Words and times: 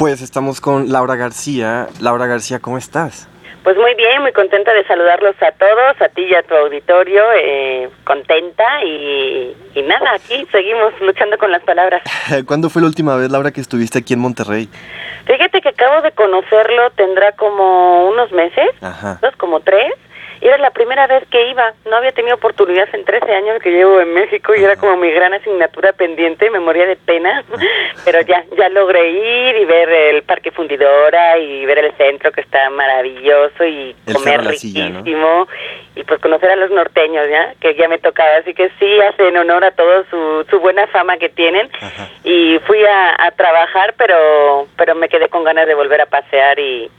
Pues 0.00 0.22
estamos 0.22 0.62
con 0.62 0.90
Laura 0.90 1.14
García. 1.14 1.88
Laura 2.00 2.26
García, 2.26 2.58
¿cómo 2.58 2.78
estás? 2.78 3.28
Pues 3.62 3.76
muy 3.76 3.94
bien, 3.96 4.22
muy 4.22 4.32
contenta 4.32 4.72
de 4.72 4.82
saludarlos 4.86 5.34
a 5.42 5.52
todos, 5.52 6.00
a 6.00 6.08
ti 6.08 6.22
y 6.22 6.34
a 6.34 6.42
tu 6.42 6.54
auditorio, 6.54 7.22
eh, 7.38 7.90
contenta 8.04 8.64
y, 8.82 9.54
y, 9.74 9.82
nada, 9.82 10.12
aquí 10.14 10.46
seguimos 10.50 10.98
luchando 11.02 11.36
con 11.36 11.52
las 11.52 11.62
palabras. 11.64 12.00
¿Cuándo 12.46 12.70
fue 12.70 12.80
la 12.80 12.88
última 12.88 13.14
vez, 13.16 13.30
Laura, 13.30 13.50
que 13.50 13.60
estuviste 13.60 13.98
aquí 13.98 14.14
en 14.14 14.20
Monterrey? 14.20 14.70
Fíjate 15.26 15.60
que 15.60 15.68
acabo 15.68 16.00
de 16.00 16.12
conocerlo, 16.12 16.88
tendrá 16.92 17.32
como 17.32 18.08
unos 18.08 18.32
meses, 18.32 18.70
Ajá. 18.80 19.18
dos, 19.20 19.36
como 19.36 19.60
tres, 19.60 19.92
y 20.40 20.46
era 20.46 20.58
la 20.58 20.70
primera 20.70 21.06
vez 21.06 21.24
que 21.28 21.50
iba. 21.50 21.74
No 21.84 21.96
había 21.96 22.12
tenido 22.12 22.36
oportunidad 22.36 22.88
en 22.94 23.04
13 23.04 23.32
años 23.32 23.62
que 23.62 23.70
llevo 23.70 24.00
en 24.00 24.14
México 24.14 24.54
y 24.54 24.64
era 24.64 24.76
como 24.76 24.96
mi 24.96 25.10
gran 25.10 25.34
asignatura 25.34 25.92
pendiente, 25.92 26.50
me 26.50 26.60
moría 26.60 26.86
de 26.86 26.96
pena, 26.96 27.44
pero 28.04 28.20
ya 28.22 28.44
ya 28.56 28.68
logré 28.70 29.10
ir 29.10 29.56
y 29.56 29.64
ver 29.64 29.88
el 29.90 30.22
Parque 30.22 30.50
Fundidora 30.50 31.38
y 31.38 31.66
ver 31.66 31.78
el 31.78 31.92
centro 31.96 32.32
que 32.32 32.40
está 32.40 32.70
maravilloso 32.70 33.64
y 33.64 33.94
comer 34.12 34.44
riquísimo 34.44 35.46
y 35.94 36.04
pues 36.04 36.20
conocer 36.20 36.50
a 36.50 36.56
los 36.56 36.70
norteños, 36.70 37.28
¿ya? 37.28 37.54
Que 37.60 37.74
ya 37.74 37.88
me 37.88 37.98
tocaba, 37.98 38.36
así 38.36 38.54
que 38.54 38.70
sí, 38.78 39.00
hacen 39.00 39.36
honor 39.36 39.64
a 39.64 39.72
todo 39.72 40.04
su, 40.10 40.46
su 40.48 40.60
buena 40.60 40.86
fama 40.86 41.18
que 41.18 41.28
tienen 41.28 41.68
y 42.24 42.58
fui 42.66 42.82
a, 42.84 43.26
a 43.26 43.30
trabajar, 43.32 43.94
pero 43.98 44.68
pero 44.76 44.94
me 44.94 45.08
quedé 45.08 45.28
con 45.28 45.44
ganas 45.44 45.66
de 45.66 45.74
volver 45.74 46.00
a 46.00 46.06
pasear 46.06 46.58
y, 46.58 46.90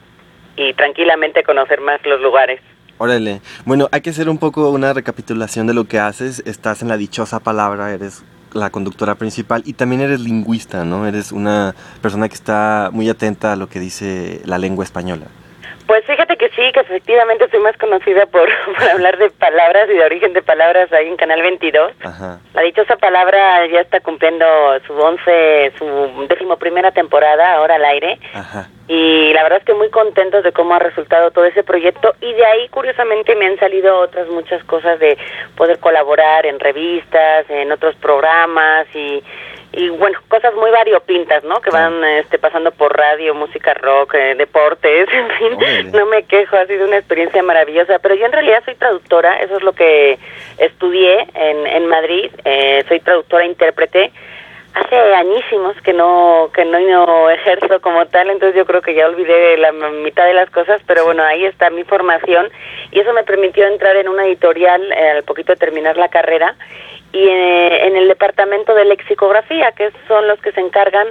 y 0.55 0.73
tranquilamente 0.73 1.43
conocer 1.43 1.81
más 1.81 2.05
los 2.05 2.21
lugares. 2.21 2.61
Órale. 3.03 3.41
Bueno, 3.65 3.89
hay 3.91 4.01
que 4.01 4.11
hacer 4.11 4.29
un 4.29 4.37
poco 4.37 4.69
una 4.69 4.93
recapitulación 4.93 5.65
de 5.65 5.73
lo 5.73 5.85
que 5.85 5.97
haces. 5.97 6.43
Estás 6.45 6.83
en 6.83 6.87
la 6.87 6.97
dichosa 6.97 7.39
palabra, 7.39 7.91
eres 7.91 8.21
la 8.53 8.69
conductora 8.69 9.15
principal 9.15 9.63
y 9.65 9.73
también 9.73 10.01
eres 10.01 10.19
lingüista, 10.19 10.85
¿no? 10.85 11.07
Eres 11.07 11.31
una 11.31 11.73
persona 12.03 12.29
que 12.29 12.35
está 12.35 12.91
muy 12.93 13.09
atenta 13.09 13.53
a 13.53 13.55
lo 13.55 13.67
que 13.69 13.79
dice 13.79 14.43
la 14.45 14.59
lengua 14.59 14.85
española. 14.85 15.25
Pues 15.91 16.05
fíjate 16.05 16.37
que 16.37 16.47
sí, 16.51 16.71
que 16.71 16.79
efectivamente 16.79 17.49
soy 17.51 17.59
más 17.59 17.75
conocida 17.75 18.25
por, 18.31 18.47
hablar 18.93 19.17
de 19.17 19.29
palabras 19.29 19.89
y 19.89 19.97
de 19.97 20.05
origen 20.05 20.31
de 20.31 20.41
palabras 20.41 20.89
ahí 20.93 21.09
en 21.09 21.17
Canal 21.17 21.41
22. 21.41 21.91
La 22.53 22.61
dichosa 22.61 22.95
palabra 22.95 23.67
ya 23.67 23.81
está 23.81 23.99
cumpliendo 23.99 24.45
su 24.87 24.93
once, 24.93 25.73
su 25.77 26.27
décimo 26.29 26.55
primera 26.55 26.91
temporada 26.91 27.55
ahora 27.55 27.75
al 27.75 27.83
aire. 27.83 28.19
Y 28.87 29.33
la 29.33 29.43
verdad 29.43 29.59
es 29.59 29.65
que 29.65 29.73
muy 29.73 29.89
contentos 29.89 30.45
de 30.45 30.53
cómo 30.53 30.75
ha 30.75 30.79
resultado 30.79 31.31
todo 31.31 31.43
ese 31.43 31.61
proyecto 31.61 32.15
y 32.21 32.31
de 32.35 32.45
ahí 32.45 32.69
curiosamente 32.69 33.35
me 33.35 33.47
han 33.47 33.59
salido 33.59 33.99
otras 33.99 34.29
muchas 34.29 34.63
cosas 34.63 34.97
de 34.97 35.17
poder 35.57 35.79
colaborar 35.79 36.45
en 36.45 36.57
revistas, 36.57 37.49
en 37.49 37.69
otros 37.69 37.95
programas 37.95 38.87
y 38.95 39.21
y 39.73 39.89
bueno, 39.89 40.19
cosas 40.27 40.53
muy 40.55 40.69
variopintas, 40.69 41.43
¿no? 41.43 41.61
Que 41.61 41.69
van 41.69 42.03
este, 42.03 42.37
pasando 42.37 42.71
por 42.71 42.95
radio, 42.95 43.33
música 43.33 43.73
rock, 43.73 44.15
eh, 44.15 44.35
deportes, 44.35 45.07
en 45.13 45.29
fin, 45.31 45.91
no 45.91 46.05
me 46.07 46.23
quejo, 46.23 46.57
ha 46.57 46.65
sido 46.65 46.87
una 46.87 46.97
experiencia 46.97 47.41
maravillosa, 47.41 47.99
pero 47.99 48.15
yo 48.15 48.25
en 48.25 48.33
realidad 48.33 48.63
soy 48.65 48.75
traductora, 48.75 49.39
eso 49.39 49.57
es 49.57 49.63
lo 49.63 49.73
que 49.73 50.19
estudié 50.57 51.27
en, 51.33 51.67
en 51.67 51.87
Madrid, 51.87 52.31
eh, 52.43 52.83
soy 52.87 52.99
traductora 52.99 53.45
intérprete, 53.45 54.11
hace 54.73 54.95
añísimos 54.95 55.75
que 55.81 55.93
no 55.93 56.49
que 56.53 56.65
no, 56.65 56.79
no, 56.79 57.29
ejerzo 57.29 57.81
como 57.81 58.05
tal, 58.07 58.29
entonces 58.29 58.57
yo 58.57 58.65
creo 58.65 58.81
que 58.81 58.93
ya 58.93 59.07
olvidé 59.07 59.57
la 59.57 59.71
mitad 59.71 60.25
de 60.25 60.33
las 60.33 60.49
cosas, 60.49 60.81
pero 60.85 61.05
bueno, 61.05 61.23
ahí 61.23 61.45
está 61.45 61.69
mi 61.69 61.83
formación 61.83 62.49
y 62.91 62.99
eso 62.99 63.13
me 63.13 63.23
permitió 63.23 63.67
entrar 63.67 63.95
en 63.95 64.07
una 64.07 64.25
editorial 64.25 64.91
eh, 64.91 65.11
al 65.11 65.23
poquito 65.23 65.53
de 65.53 65.57
terminar 65.57 65.97
la 65.97 66.09
carrera 66.09 66.55
y 67.13 67.27
eh, 67.27 67.87
en 67.87 67.95
el 67.95 68.07
departamento 68.07 68.73
de 68.73 68.85
lexicografía, 68.85 69.71
que 69.73 69.91
son 70.07 70.27
los 70.27 70.39
que 70.41 70.51
se 70.51 70.61
encargan 70.61 71.07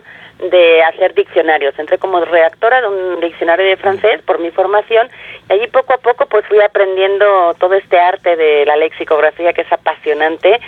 de 0.48 0.83
hacer 0.83 1.15
diccionarios. 1.15 1.79
Entré 1.79 1.98
como 1.98 2.25
redactora 2.25 2.80
de 2.80 2.89
un 2.89 3.20
diccionario 3.20 3.67
de 3.67 3.77
francés 3.77 4.23
por 4.23 4.39
mi 4.39 4.51
formación 4.51 5.08
y 5.48 5.52
allí 5.52 5.67
poco 5.67 5.92
a 5.92 5.98
poco 5.98 6.27
pues 6.27 6.47
fui 6.47 6.61
aprendiendo 6.61 7.55
todo 7.58 7.74
este 7.74 7.98
arte 7.98 8.36
de 8.36 8.64
la 8.64 8.77
lexicografía 8.77 9.52
que 9.52 9.63
es 9.63 9.73
apasionante. 9.73 10.58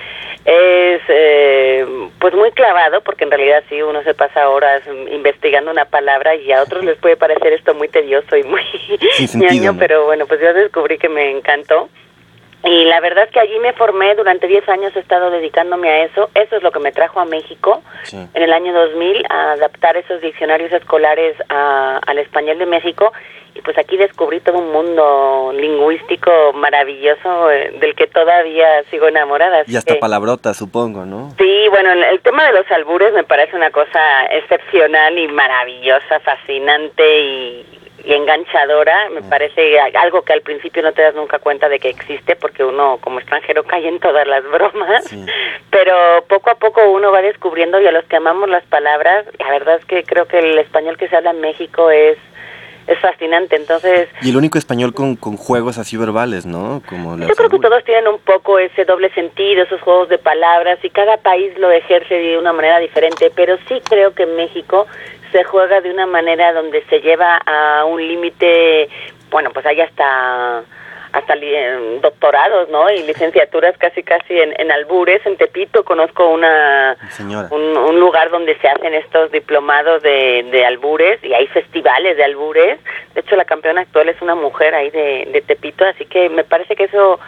Es 0.44 1.00
eh, 1.08 1.86
pues 2.18 2.34
muy 2.34 2.50
clavado 2.50 3.00
porque 3.00 3.24
en 3.24 3.30
realidad 3.30 3.62
sí 3.68 3.80
uno 3.80 4.02
se 4.02 4.12
pasa 4.12 4.50
horas 4.50 4.82
investigando 5.10 5.70
una 5.70 5.86
palabra 5.86 6.34
y 6.34 6.52
a 6.52 6.62
otros 6.62 6.84
les 6.84 6.98
puede 6.98 7.16
parecer 7.16 7.52
esto 7.54 7.74
muy 7.74 7.88
tedioso 7.88 8.36
y 8.36 8.42
muy 8.42 8.62
ñaño, 9.34 9.76
pero 9.78 10.04
bueno, 10.04 10.26
pues 10.26 10.40
yo 10.40 10.52
descubrí 10.52 10.98
que 10.98 11.08
me 11.08 11.30
encantó. 11.30 11.88
Y 12.64 12.84
la 12.84 13.00
verdad 13.00 13.24
es 13.24 13.30
que 13.30 13.40
allí 13.40 13.58
me 13.58 13.72
formé, 13.72 14.14
durante 14.14 14.46
10 14.46 14.68
años 14.68 14.94
he 14.94 15.00
estado 15.00 15.30
dedicándome 15.30 15.88
a 15.88 16.04
eso. 16.04 16.30
Eso 16.34 16.56
es 16.56 16.62
lo 16.62 16.70
que 16.70 16.78
me 16.78 16.92
trajo 16.92 17.18
a 17.18 17.24
México 17.24 17.82
en 18.12 18.42
el 18.42 18.52
año 18.52 18.72
2000, 18.72 19.24
a 19.28 19.52
adaptar 19.52 19.96
esos 19.96 20.20
diccionarios 20.20 20.72
escolares 20.72 21.36
al 21.48 22.18
español 22.18 22.58
de 22.58 22.66
México. 22.66 23.12
Y 23.54 23.60
pues 23.60 23.76
aquí 23.76 23.96
descubrí 23.98 24.40
todo 24.40 24.58
un 24.58 24.72
mundo 24.72 25.52
lingüístico 25.54 26.30
maravilloso 26.54 27.50
eh, 27.50 27.74
del 27.80 27.94
que 27.94 28.06
todavía 28.06 28.82
sigo 28.84 29.08
enamorada. 29.08 29.64
Y 29.66 29.76
hasta 29.76 29.98
palabrota, 29.98 30.54
supongo, 30.54 31.04
¿no? 31.04 31.34
Sí, 31.36 31.68
bueno, 31.68 31.92
el, 31.92 32.20
tema 32.22 32.46
de 32.46 32.52
los 32.54 32.70
albures 32.70 33.12
me 33.12 33.24
parece 33.24 33.54
una 33.54 33.70
cosa 33.70 34.00
excepcional 34.30 35.18
y 35.18 35.28
maravillosa, 35.28 36.20
fascinante 36.20 37.20
y, 37.20 37.81
y 38.04 38.12
enganchadora, 38.14 39.10
me 39.10 39.22
parece 39.22 39.78
algo 39.80 40.22
que 40.22 40.32
al 40.32 40.42
principio 40.42 40.82
no 40.82 40.92
te 40.92 41.02
das 41.02 41.14
nunca 41.14 41.38
cuenta 41.38 41.68
de 41.68 41.78
que 41.78 41.88
existe 41.88 42.36
porque 42.36 42.64
uno 42.64 42.98
como 43.00 43.18
extranjero 43.18 43.64
cae 43.64 43.86
en 43.88 44.00
todas 44.00 44.26
las 44.26 44.44
bromas, 44.44 45.14
pero 45.70 46.24
poco 46.28 46.50
a 46.50 46.54
poco 46.54 46.90
uno 46.90 47.12
va 47.12 47.22
descubriendo 47.22 47.80
y 47.80 47.86
a 47.86 47.92
los 47.92 48.04
que 48.04 48.16
amamos 48.16 48.48
las 48.48 48.64
palabras, 48.64 49.26
la 49.38 49.50
verdad 49.50 49.76
es 49.76 49.84
que 49.84 50.04
creo 50.04 50.26
que 50.26 50.38
el 50.38 50.58
español 50.58 50.96
que 50.96 51.08
se 51.08 51.16
habla 51.16 51.30
en 51.30 51.40
México 51.40 51.90
es 51.90 52.18
es 52.86 52.98
fascinante, 52.98 53.56
entonces... 53.56 54.08
Y 54.22 54.30
el 54.30 54.36
único 54.36 54.58
español 54.58 54.92
con, 54.92 55.16
con 55.16 55.36
juegos 55.36 55.78
así 55.78 55.96
verbales, 55.96 56.46
¿no? 56.46 56.82
Como 56.88 57.16
yo 57.16 57.34
creo 57.34 57.48
que 57.48 57.58
todos 57.58 57.84
tienen 57.84 58.08
un 58.08 58.18
poco 58.18 58.58
ese 58.58 58.84
doble 58.84 59.12
sentido, 59.14 59.62
esos 59.62 59.80
juegos 59.80 60.08
de 60.08 60.18
palabras, 60.18 60.78
y 60.82 60.90
cada 60.90 61.16
país 61.18 61.56
lo 61.58 61.70
ejerce 61.70 62.14
de 62.14 62.38
una 62.38 62.52
manera 62.52 62.78
diferente, 62.78 63.30
pero 63.34 63.56
sí 63.68 63.80
creo 63.88 64.14
que 64.14 64.24
en 64.24 64.36
México 64.36 64.86
se 65.30 65.44
juega 65.44 65.80
de 65.80 65.90
una 65.90 66.06
manera 66.06 66.52
donde 66.52 66.84
se 66.90 67.00
lleva 67.00 67.38
a 67.38 67.84
un 67.84 68.06
límite, 68.06 68.88
bueno, 69.30 69.50
pues 69.50 69.64
hay 69.66 69.80
hasta 69.80 70.62
hasta 71.12 71.34
doctorados, 72.00 72.68
¿no? 72.68 72.90
Y 72.90 73.02
licenciaturas 73.02 73.76
casi 73.78 74.02
casi 74.02 74.38
en, 74.38 74.54
en 74.58 74.70
albures. 74.72 75.24
En 75.26 75.36
Tepito 75.36 75.84
conozco 75.84 76.28
una 76.28 76.96
un, 77.50 78.00
lugar 78.00 78.30
donde 78.30 78.56
se 78.58 78.68
hacen 78.68 78.94
estos 78.94 79.30
diplomados 79.30 80.02
de, 80.02 80.46
de 80.50 80.64
albures 80.64 81.22
y 81.22 81.34
hay 81.34 81.46
festivales 81.48 82.16
de 82.16 82.24
albures. 82.24 82.78
De 83.14 83.20
hecho, 83.20 83.36
la 83.36 83.44
campeona 83.44 83.82
actual 83.82 84.08
es 84.08 84.20
una 84.22 84.34
mujer 84.34 84.74
ahí 84.74 84.90
de, 84.90 85.28
de 85.32 85.40
Tepito, 85.42 85.84
así 85.84 86.04
que 86.06 86.28
me 86.28 86.44
parece 86.44 86.74
que 86.74 86.84
eso 86.84 87.20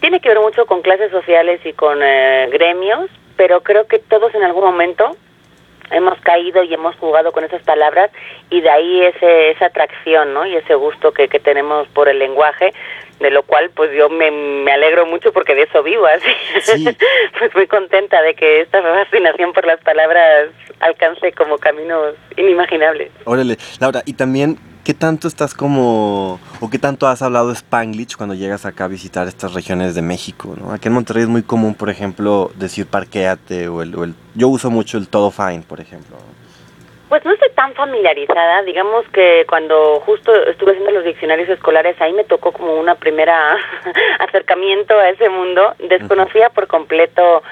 tiene 0.00 0.20
que 0.20 0.28
ver 0.28 0.40
mucho 0.40 0.66
con 0.66 0.82
clases 0.82 1.10
sociales 1.10 1.60
y 1.64 1.72
con 1.72 2.02
eh, 2.02 2.48
gremios, 2.52 3.10
pero 3.36 3.62
creo 3.62 3.86
que 3.86 3.98
todos 3.98 4.34
en 4.34 4.42
algún 4.42 4.64
momento 4.64 5.16
hemos 5.90 6.20
caído 6.20 6.62
y 6.62 6.74
hemos 6.74 6.96
jugado 6.96 7.32
con 7.32 7.44
esas 7.44 7.62
palabras 7.62 8.10
y 8.50 8.60
de 8.60 8.70
ahí 8.70 9.02
ese, 9.02 9.50
esa 9.50 9.66
atracción 9.66 10.34
¿no? 10.34 10.46
y 10.46 10.56
ese 10.56 10.74
gusto 10.74 11.12
que, 11.12 11.28
que 11.28 11.38
tenemos 11.38 11.86
por 11.88 12.08
el 12.08 12.18
lenguaje 12.18 12.72
de 13.20 13.30
lo 13.30 13.42
cual 13.42 13.70
pues 13.74 13.90
yo 13.96 14.08
me, 14.08 14.30
me 14.30 14.72
alegro 14.72 15.06
mucho 15.06 15.32
porque 15.32 15.54
de 15.54 15.62
eso 15.62 15.82
vivo 15.82 16.06
así 16.06 16.84
pues 17.38 17.54
muy 17.54 17.66
contenta 17.66 18.20
de 18.22 18.34
que 18.34 18.60
esta 18.62 18.82
fascinación 18.82 19.52
por 19.52 19.66
las 19.66 19.80
palabras 19.80 20.50
alcance 20.80 21.32
como 21.32 21.58
caminos 21.58 22.14
inimaginables 22.36 23.10
órale 23.24 23.56
Laura 23.80 24.02
y 24.04 24.12
también 24.14 24.58
¿Qué 24.86 24.94
tanto 24.94 25.26
estás 25.26 25.52
como, 25.52 26.38
o 26.60 26.70
qué 26.70 26.78
tanto 26.78 27.08
has 27.08 27.20
hablado 27.20 27.50
Spanglish 27.50 28.14
cuando 28.14 28.36
llegas 28.36 28.64
acá 28.66 28.84
a 28.84 28.86
visitar 28.86 29.26
estas 29.26 29.52
regiones 29.52 29.96
de 29.96 30.02
México? 30.02 30.54
¿no? 30.56 30.70
Aquí 30.70 30.86
en 30.86 30.94
Monterrey 30.94 31.24
es 31.24 31.28
muy 31.28 31.42
común, 31.42 31.74
por 31.74 31.90
ejemplo, 31.90 32.52
decir 32.54 32.86
parqueate 32.86 33.66
o 33.66 33.82
el, 33.82 34.14
yo 34.36 34.46
uso 34.46 34.70
mucho 34.70 34.96
el 34.96 35.08
todo 35.08 35.32
fine, 35.32 35.64
por 35.66 35.80
ejemplo. 35.80 36.16
Pues 37.08 37.24
no 37.24 37.32
estoy 37.32 37.50
tan 37.50 37.72
familiarizada, 37.74 38.62
digamos 38.62 39.06
que 39.10 39.46
cuando 39.48 40.00
justo 40.00 40.34
estuve 40.46 40.72
haciendo 40.72 40.90
los 40.90 41.04
diccionarios 41.04 41.48
escolares, 41.48 42.00
ahí 42.00 42.12
me 42.12 42.24
tocó 42.24 42.50
como 42.50 42.74
una 42.74 42.96
primera 42.96 43.56
acercamiento 44.18 44.98
a 44.98 45.10
ese 45.10 45.28
mundo, 45.28 45.74
desconocía 45.78 46.50
por 46.50 46.66
completo 46.66 47.44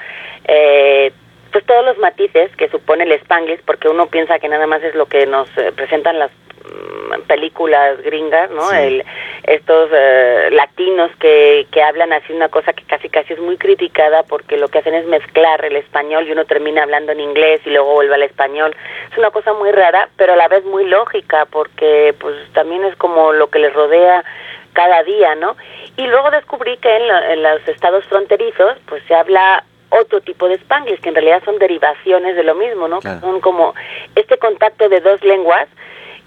eh, 0.45 1.13
pues 1.53 1.65
todos 1.65 1.85
los 1.85 1.97
matices 1.99 2.53
que 2.57 2.67
supone 2.67 3.05
el 3.05 3.13
spanglish, 3.13 3.61
porque 3.65 3.87
uno 3.87 4.07
piensa 4.07 4.39
que 4.39 4.49
nada 4.49 4.67
más 4.67 4.83
es 4.83 4.93
lo 4.93 5.05
que 5.05 5.25
nos 5.25 5.47
eh, 5.57 5.71
presentan 5.73 6.19
las 6.19 6.31
películas 7.27 8.01
gringas, 8.01 8.49
¿no? 8.51 8.71
El, 8.71 9.03
estos 9.43 9.89
eh, 9.93 10.49
latinos 10.51 11.11
que, 11.19 11.67
que 11.71 11.81
hablan 11.81 12.13
así 12.13 12.33
una 12.33 12.49
cosa 12.49 12.73
que 12.73 12.83
casi 12.83 13.09
casi 13.09 13.33
es 13.33 13.39
muy 13.39 13.57
criticada 13.57 14.23
porque 14.23 14.57
lo 14.57 14.67
que 14.67 14.79
hacen 14.79 14.95
es 14.95 15.05
mezclar 15.05 15.63
el 15.65 15.75
español 15.75 16.27
y 16.27 16.31
uno 16.31 16.45
termina 16.45 16.83
hablando 16.83 17.11
en 17.11 17.19
inglés 17.19 17.61
y 17.65 17.69
luego 17.69 17.93
vuelve 17.93 18.15
al 18.15 18.23
español. 18.23 18.75
Es 19.11 19.17
una 19.17 19.31
cosa 19.31 19.53
muy 19.53 19.71
rara, 19.71 20.09
pero 20.17 20.33
a 20.33 20.35
la 20.35 20.47
vez 20.47 20.63
muy 20.65 20.85
lógica 20.85 21.45
porque 21.45 22.15
pues 22.19 22.35
también 22.53 22.83
es 22.85 22.95
como 22.95 23.33
lo 23.33 23.49
que 23.49 23.59
les 23.59 23.73
rodea 23.73 24.23
cada 24.73 25.03
día, 25.03 25.35
¿no? 25.35 25.55
Y 25.97 26.05
luego 26.07 26.31
descubrí 26.31 26.77
que 26.77 26.95
en, 26.95 27.03
en 27.31 27.43
los 27.43 27.67
estados 27.67 28.03
fronterizos 28.05 28.77
pues 28.87 29.03
se 29.07 29.15
habla 29.15 29.63
otro 29.89 30.21
tipo 30.21 30.47
de 30.47 30.55
spanglish, 30.55 30.99
que 30.99 31.09
en 31.09 31.15
realidad 31.15 31.41
son 31.45 31.57
derivaciones 31.57 32.35
de 32.35 32.43
lo 32.43 32.55
mismo, 32.55 32.87
¿no? 32.87 33.01
Son 33.01 33.39
como 33.39 33.73
este 34.15 34.37
contacto 34.37 34.89
de 34.89 34.99
dos 34.99 35.23
lenguas 35.23 35.67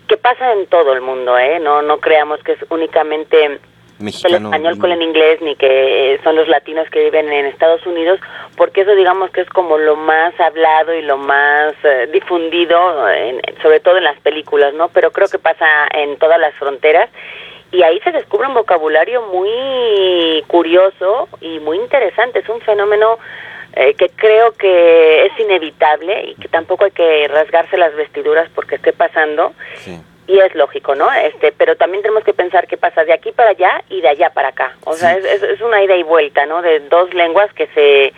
que 0.08 0.16
pasa 0.16 0.52
en 0.52 0.66
todo 0.66 0.93
el 0.93 1.00
mundo, 1.00 1.38
¿eh? 1.38 1.60
No, 1.60 1.82
no 1.82 1.99
creamos 1.99 2.43
que 2.43 2.52
es 2.52 2.58
únicamente 2.70 3.60
el 4.00 4.08
español 4.08 4.78
con 4.78 4.93
el 4.93 5.02
inglés 5.02 5.40
ni 5.43 5.56
que 5.56 6.14
eh, 6.14 6.20
son 6.22 6.37
los 6.37 6.46
latinos 6.49 6.88
que 6.90 7.05
viven 7.05 7.32
en 7.32 7.46
Estados 7.46 7.84
Unidos, 7.84 8.20
porque 8.56 8.82
eso 8.82 8.94
digamos 8.94 9.31
que 9.31 9.40
es 9.40 9.49
como 9.50 9.76
lo 9.76 9.96
más 9.96 10.38
hablado 10.40 10.94
y 10.94 11.02
lo 11.02 11.16
más 11.19 11.75
eh, 11.82 12.08
difundido, 12.12 12.78
sobre 13.60 13.81
todo 13.81 13.99
en 13.99 14.05
las 14.05 14.19
películas, 14.20 14.72
¿no? 14.75 14.88
Pero 14.88 15.10
creo 15.10 15.28
que 15.28 15.38
pasa 15.38 15.66
en 15.93 16.16
todas 16.16 16.40
las 16.40 16.54
fronteras 16.54 17.11
y 17.70 17.82
ahí 17.82 18.00
se 18.00 18.12
descubre 18.12 18.49
un 18.49 18.54
vocabulario 18.54 19.22
muy 19.22 20.43
curioso 20.46 21.28
y 21.40 21.58
muy 21.61 21.78
interesante. 21.78 22.38
Es 22.38 22.49
un 22.49 22.61
fenómeno 22.61 23.19
eh, 23.78 23.94
que 23.94 24.08
creo 24.10 24.52
que 24.52 25.26
es 25.26 25.38
inevitable 25.38 26.30
y 26.30 26.34
que 26.34 26.48
tampoco 26.48 26.84
hay 26.84 26.90
que 26.90 27.28
rasgarse 27.28 27.76
las 27.76 27.94
vestiduras 27.94 28.50
porque 28.54 28.75
esté 28.75 28.92
pasando. 28.92 29.54
Sí 29.76 29.98
y 30.28 30.38
es 30.38 30.54
lógico, 30.54 30.94
¿no? 30.94 31.10
Este, 31.10 31.52
pero 31.52 31.75
también 31.76 32.02
tenemos 32.02 32.22
que 32.22 32.34
pensar 32.34 32.66
qué 32.66 32.76
pasa 32.76 33.02
de 33.02 33.14
aquí 33.14 33.32
para 33.32 33.50
allá 33.50 33.82
y 33.88 34.02
de 34.02 34.08
allá 34.08 34.28
para 34.28 34.48
acá. 34.48 34.76
O 34.84 34.92
sea, 34.92 35.16
es, 35.16 35.42
es, 35.42 35.60
una 35.62 35.82
ida 35.82 35.96
y 35.96 36.02
vuelta, 36.02 36.44
¿no? 36.44 36.60
De 36.60 36.80
dos 36.80 37.12
lenguas 37.14 37.50
que 37.54 37.66
se 37.69 38.12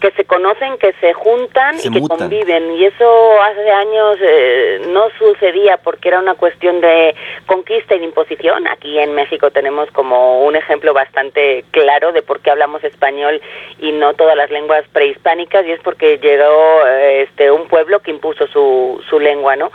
que 0.00 0.10
se 0.12 0.24
conocen, 0.24 0.78
que 0.78 0.92
se 1.00 1.12
juntan 1.12 1.76
y 1.82 1.90
que 1.90 2.00
conviven. 2.00 2.72
Y 2.72 2.84
eso 2.84 3.40
hace 3.42 3.70
años 3.70 4.18
eh, 4.20 4.80
no 4.88 5.08
sucedía 5.18 5.78
porque 5.78 6.08
era 6.08 6.20
una 6.20 6.34
cuestión 6.34 6.80
de 6.80 7.14
conquista 7.46 7.94
y 7.94 8.00
de 8.00 8.04
imposición. 8.04 8.66
Aquí 8.66 8.98
en 8.98 9.14
México 9.14 9.50
tenemos 9.50 9.90
como 9.92 10.44
un 10.44 10.56
ejemplo 10.56 10.92
bastante 10.92 11.64
claro 11.70 12.12
de 12.12 12.22
por 12.22 12.40
qué 12.40 12.50
hablamos 12.50 12.84
español 12.84 13.40
y 13.78 13.92
no 13.92 14.14
todas 14.14 14.36
las 14.36 14.50
lenguas 14.50 14.84
prehispánicas 14.92 15.66
y 15.66 15.72
es 15.72 15.80
porque 15.80 16.18
llegó 16.18 16.86
eh, 16.86 17.22
este 17.22 17.50
un 17.50 17.66
pueblo 17.68 18.00
que 18.00 18.10
impuso 18.10 18.46
su, 18.48 19.02
su 19.08 19.18
lengua, 19.18 19.56
¿no? 19.56 19.70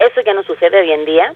Eso 0.00 0.20
ya 0.24 0.32
no 0.32 0.42
sucede 0.42 0.80
hoy 0.80 0.92
en 0.92 1.04
día 1.04 1.34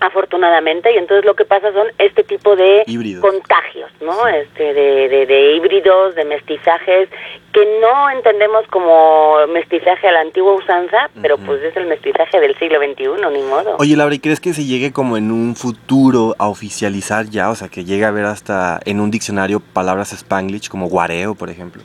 afortunadamente 0.00 0.92
y 0.92 0.96
entonces 0.96 1.24
lo 1.24 1.34
que 1.34 1.44
pasa 1.44 1.72
son 1.72 1.86
este 1.98 2.22
tipo 2.24 2.56
de 2.56 2.84
contagios 3.20 3.90
no 4.00 4.26
este 4.28 4.74
de, 4.74 5.26
de, 5.26 5.54
híbridos 5.54 6.14
de 6.14 6.24
mestizajes 6.24 7.08
que 7.52 7.80
no 7.80 8.10
entendemos 8.10 8.66
como 8.68 9.46
mestizaje 9.48 10.08
a 10.08 10.12
la 10.12 10.20
antigua 10.20 10.54
usanza 10.54 11.10
pero 11.20 11.38
pues 11.38 11.62
es 11.62 11.76
el 11.76 11.86
mestizaje 11.86 12.40
del 12.40 12.56
siglo 12.58 12.78
XXI 12.78 13.06
ni 13.32 13.42
modo. 13.42 13.76
Oye 13.78 13.96
Laura 13.96 14.14
¿y 14.14 14.18
crees 14.18 14.40
que 14.40 14.52
se 14.52 14.64
llegue 14.64 14.92
como 14.92 15.16
en 15.16 15.30
un 15.30 15.56
futuro 15.56 16.34
a 16.38 16.48
oficializar 16.48 17.26
ya 17.26 17.50
o 17.50 17.54
sea 17.54 17.68
que 17.68 17.84
llegue 17.84 18.04
a 18.04 18.10
ver 18.10 18.26
hasta 18.26 18.80
en 18.84 19.00
un 19.00 19.10
diccionario 19.10 19.60
palabras 19.60 20.12
spanglish 20.12 20.68
como 20.68 20.88
guareo 20.88 21.34
por 21.34 21.48
ejemplo 21.48 21.82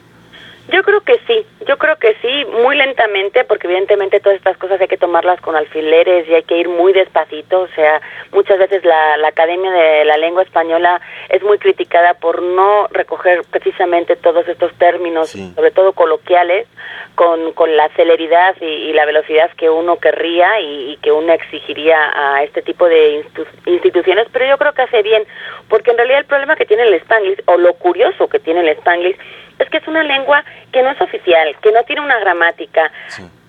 yo 0.68 0.82
creo 0.84 1.00
que 1.00 1.18
sí, 1.26 1.44
yo 1.66 1.76
creo 1.76 1.96
que 1.96 2.14
sí, 2.22 2.44
muy 2.62 2.76
lentamente, 2.76 3.44
porque 3.44 3.66
evidentemente 3.66 4.20
todas 4.20 4.36
estas 4.36 4.56
cosas 4.56 4.80
hay 4.80 4.86
que 4.86 4.96
tomarlas 4.96 5.40
con 5.40 5.56
alfileres 5.56 6.28
y 6.28 6.34
hay 6.34 6.44
que 6.44 6.56
ir 6.56 6.68
muy 6.68 6.92
despacito. 6.92 7.62
O 7.62 7.68
sea, 7.68 8.00
muchas 8.30 8.58
veces 8.58 8.84
la, 8.84 9.16
la 9.16 9.28
Academia 9.28 9.72
de 9.72 10.04
la 10.04 10.16
Lengua 10.16 10.42
Española 10.42 11.00
es 11.28 11.42
muy 11.42 11.58
criticada 11.58 12.14
por 12.14 12.42
no 12.42 12.86
recoger 12.92 13.42
precisamente 13.50 14.14
todos 14.14 14.46
estos 14.46 14.72
términos, 14.74 15.30
sobre 15.30 15.72
todo 15.72 15.92
coloquiales, 15.94 16.68
con, 17.16 17.52
con 17.52 17.76
la 17.76 17.88
celeridad 17.90 18.54
y, 18.60 18.92
la 18.92 19.04
velocidad 19.04 19.50
que 19.56 19.68
uno 19.68 19.96
querría 19.96 20.60
y, 20.60 20.96
que 21.02 21.10
uno 21.10 21.32
exigiría 21.32 21.98
a 22.14 22.44
este 22.44 22.62
tipo 22.62 22.88
de 22.88 23.24
instituciones. 23.66 24.28
Pero 24.32 24.46
yo 24.46 24.58
creo 24.58 24.72
que 24.72 24.82
hace 24.82 25.02
bien, 25.02 25.24
porque 25.68 25.90
en 25.90 25.96
realidad 25.96 26.20
el 26.20 26.26
problema 26.26 26.56
que 26.56 26.66
tiene 26.66 26.84
el 26.84 26.94
Spanglish, 26.94 27.42
o 27.46 27.56
lo 27.56 27.74
curioso 27.74 28.28
que 28.28 28.38
tiene 28.38 28.60
el 28.60 28.68
Spanglish, 28.68 29.16
es 29.62 29.70
que 29.70 29.78
es 29.78 29.88
una 29.88 30.02
lengua 30.02 30.44
que 30.72 30.82
no 30.82 30.90
es 30.90 31.00
oficial, 31.00 31.56
que 31.62 31.72
no 31.72 31.82
tiene 31.84 32.02
una 32.02 32.18
gramática. 32.18 32.90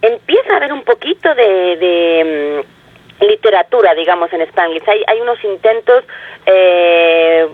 Empieza 0.01 0.53
a 0.53 0.57
haber 0.57 0.73
un 0.73 0.83
poquito 0.83 1.33
de, 1.35 2.61
mm, 2.61 3.25
literatura, 3.25 3.93
digamos, 3.93 4.31
en 4.33 4.41
Spanglish. 4.41 4.87
Hay, 4.87 5.03
hay 5.07 5.21
unos 5.21 5.41
intentos 5.43 6.03
eh, 6.45 7.47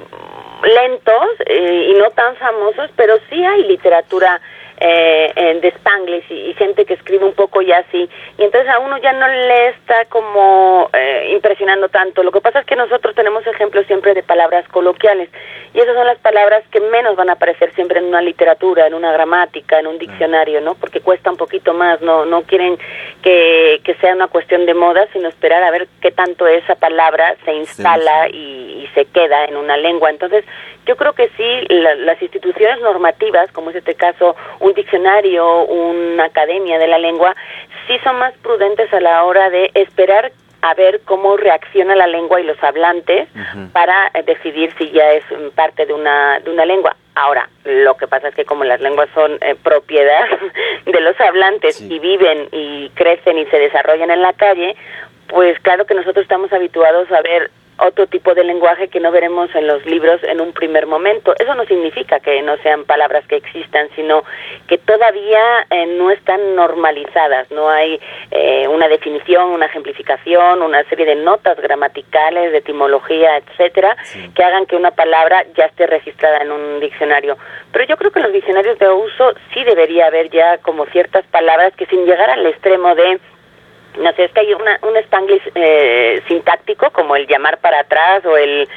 lentos 0.63 1.29
eh, 1.45 1.89
y 1.91 1.93
no 1.93 2.09
tan 2.11 2.35
famosos, 2.37 2.89
pero 2.95 3.17
sí 3.29 3.43
hay 3.43 3.63
literatura 3.63 4.41
eh, 4.81 5.59
de 5.61 5.67
Spanglish 5.69 6.31
y, 6.31 6.53
gente 6.53 6.85
que 6.85 6.93
escribe 6.93 7.25
un 7.25 7.33
poco 7.33 7.61
ya 7.61 7.79
así. 7.79 8.09
Y 8.37 8.43
entonces 8.43 8.69
a 8.69 8.79
uno 8.79 8.97
ya 8.97 9.13
no 9.13 9.27
le 9.27 9.69
está 9.69 10.05
como 10.05 10.89
eh, 10.93 11.31
impresionando 11.33 11.89
tanto. 11.89 12.23
Lo 12.23 12.31
que 12.31 12.41
pasa 12.41 12.59
es 12.59 12.65
que 12.65 12.75
nosotros 12.75 13.15
tenemos 13.15 13.45
ejemplos 13.45 13.85
siempre 13.87 14.13
de 14.13 14.23
palabras 14.23 14.67
coloquiales 14.69 15.29
y 15.73 15.79
esas 15.79 15.95
son 15.95 16.07
las 16.07 16.17
palabras 16.19 16.63
que 16.71 16.79
menos 16.79 17.15
van 17.15 17.29
a 17.29 17.33
aparecer 17.33 17.73
siempre 17.75 17.99
en 17.99 18.05
una 18.05 18.21
literatura, 18.21 18.87
en 18.87 18.93
una 18.93 19.11
gramática, 19.11 19.79
en 19.79 19.87
un 19.87 19.99
diccionario, 19.99 20.61
¿no? 20.61 20.75
Porque 20.75 21.01
cuesta 21.01 21.29
un 21.29 21.37
poquito 21.37 21.73
más, 21.73 22.01
no 22.01 22.25
no 22.25 22.41
quieren 22.43 22.77
que, 23.21 23.81
que 23.83 23.93
sea 23.95 24.15
una 24.15 24.27
cuestión 24.27 24.65
de 24.65 24.73
moda, 24.73 25.07
sino 25.13 25.29
esperar 25.29 25.63
a 25.63 25.71
ver 25.71 25.87
qué 26.01 26.11
tanto 26.11 26.47
esa 26.47 26.75
palabra 26.75 27.35
se 27.45 27.53
instala 27.53 28.29
Y, 28.29 28.83
y, 28.83 28.89
se 28.95 29.05
queda 29.05 29.45
en 29.45 29.55
una 29.55 29.77
lengua. 29.77 30.09
Entonces, 30.09 30.43
yo 30.85 30.95
creo 30.95 31.13
que 31.13 31.29
sí, 31.37 31.65
las 31.69 32.19
instituciones 32.21 32.81
normativas, 32.81 33.51
como 33.51 33.69
es 33.69 33.75
este 33.75 33.93
caso 33.93 34.35
un 34.59 34.68
diccionario, 34.73 35.63
una 35.65 36.25
academia 36.25 36.77
de 36.79 36.87
la 36.87 36.97
lengua, 36.97 37.35
sí 37.87 37.97
son 38.03 38.17
más 38.17 38.33
prudentes 38.37 38.91
a 38.93 38.99
la 38.99 39.23
hora 39.23 39.49
de 39.49 39.71
esperar 39.73 40.31
a 40.61 40.73
ver 40.73 41.01
cómo 41.05 41.37
reacciona 41.37 41.95
la 41.95 42.07
lengua 42.07 42.41
y 42.41 42.43
los 42.43 42.61
hablantes 42.61 43.29
para 43.71 44.11
eh, 44.13 44.23
decidir 44.23 44.73
si 44.77 44.91
ya 44.91 45.11
es 45.13 45.23
parte 45.55 45.85
de 45.85 45.93
una, 45.93 46.39
de 46.39 46.51
una 46.51 46.65
lengua. 46.65 46.95
Ahora, 47.15 47.49
lo 47.63 47.95
que 47.95 48.07
pasa 48.07 48.29
es 48.29 48.35
que 48.35 48.45
como 48.45 48.63
las 48.63 48.81
lenguas 48.81 49.09
son 49.13 49.37
eh, 49.41 49.55
propiedad 49.61 50.25
de 50.85 50.99
los 51.01 51.19
hablantes 51.19 51.81
y 51.81 51.99
viven 51.99 52.49
y 52.51 52.89
crecen 52.89 53.37
y 53.37 53.45
se 53.45 53.57
desarrollan 53.57 54.11
en 54.11 54.21
la 54.21 54.33
calle, 54.33 54.75
pues 55.27 55.59
claro 55.59 55.85
que 55.85 55.93
nosotros 55.93 56.23
estamos 56.23 56.51
habituados 56.51 57.09
a 57.11 57.21
ver 57.21 57.51
otro 57.81 58.07
tipo 58.07 58.33
de 58.33 58.43
lenguaje 58.43 58.87
que 58.87 58.99
no 58.99 59.11
veremos 59.11 59.53
en 59.55 59.67
los 59.67 59.85
libros 59.85 60.21
en 60.23 60.41
un 60.41 60.53
primer 60.53 60.85
momento. 60.85 61.33
Eso 61.37 61.55
no 61.55 61.65
significa 61.65 62.19
que 62.19 62.41
no 62.41 62.57
sean 62.57 62.85
palabras 62.85 63.25
que 63.27 63.37
existan, 63.37 63.89
sino 63.95 64.23
que 64.67 64.77
todavía 64.77 65.65
eh, 65.69 65.85
no 65.85 66.11
están 66.11 66.55
normalizadas, 66.55 67.49
no 67.51 67.69
hay 67.69 67.99
eh, 68.31 68.67
una 68.67 68.87
definición, 68.87 69.49
una 69.49 69.65
ejemplificación, 69.67 70.61
una 70.61 70.83
serie 70.85 71.05
de 71.05 71.15
notas 71.15 71.59
gramaticales, 71.59 72.51
de 72.51 72.59
etimología, 72.59 73.37
etcétera, 73.37 73.95
que 74.35 74.43
hagan 74.43 74.65
que 74.65 74.75
una 74.75 74.91
palabra 74.91 75.45
ya 75.55 75.65
esté 75.65 75.87
registrada 75.87 76.39
en 76.39 76.51
un 76.51 76.79
diccionario. 76.79 77.37
Pero 77.71 77.85
yo 77.85 77.97
creo 77.97 78.11
que 78.11 78.19
en 78.19 78.23
los 78.23 78.33
diccionarios 78.33 78.79
de 78.79 78.89
uso 78.89 79.33
sí 79.53 79.63
debería 79.63 80.07
haber 80.07 80.29
ya 80.29 80.57
como 80.59 80.85
ciertas 80.87 81.25
palabras 81.27 81.73
que 81.75 81.85
sin 81.85 82.05
llegar 82.05 82.29
al 82.29 82.45
extremo 82.45 82.95
de 82.95 83.19
no 83.99 84.13
sé, 84.13 84.25
es 84.25 84.31
que 84.31 84.41
hay 84.41 84.53
una, 84.53 84.79
un 84.81 84.95
spanglish 84.97 85.51
eh, 85.55 86.21
sintáctico 86.27 86.89
como 86.91 87.15
el 87.15 87.27
llamar 87.27 87.59
para 87.59 87.81
atrás 87.81 88.25
o 88.25 88.37
el 88.37 88.67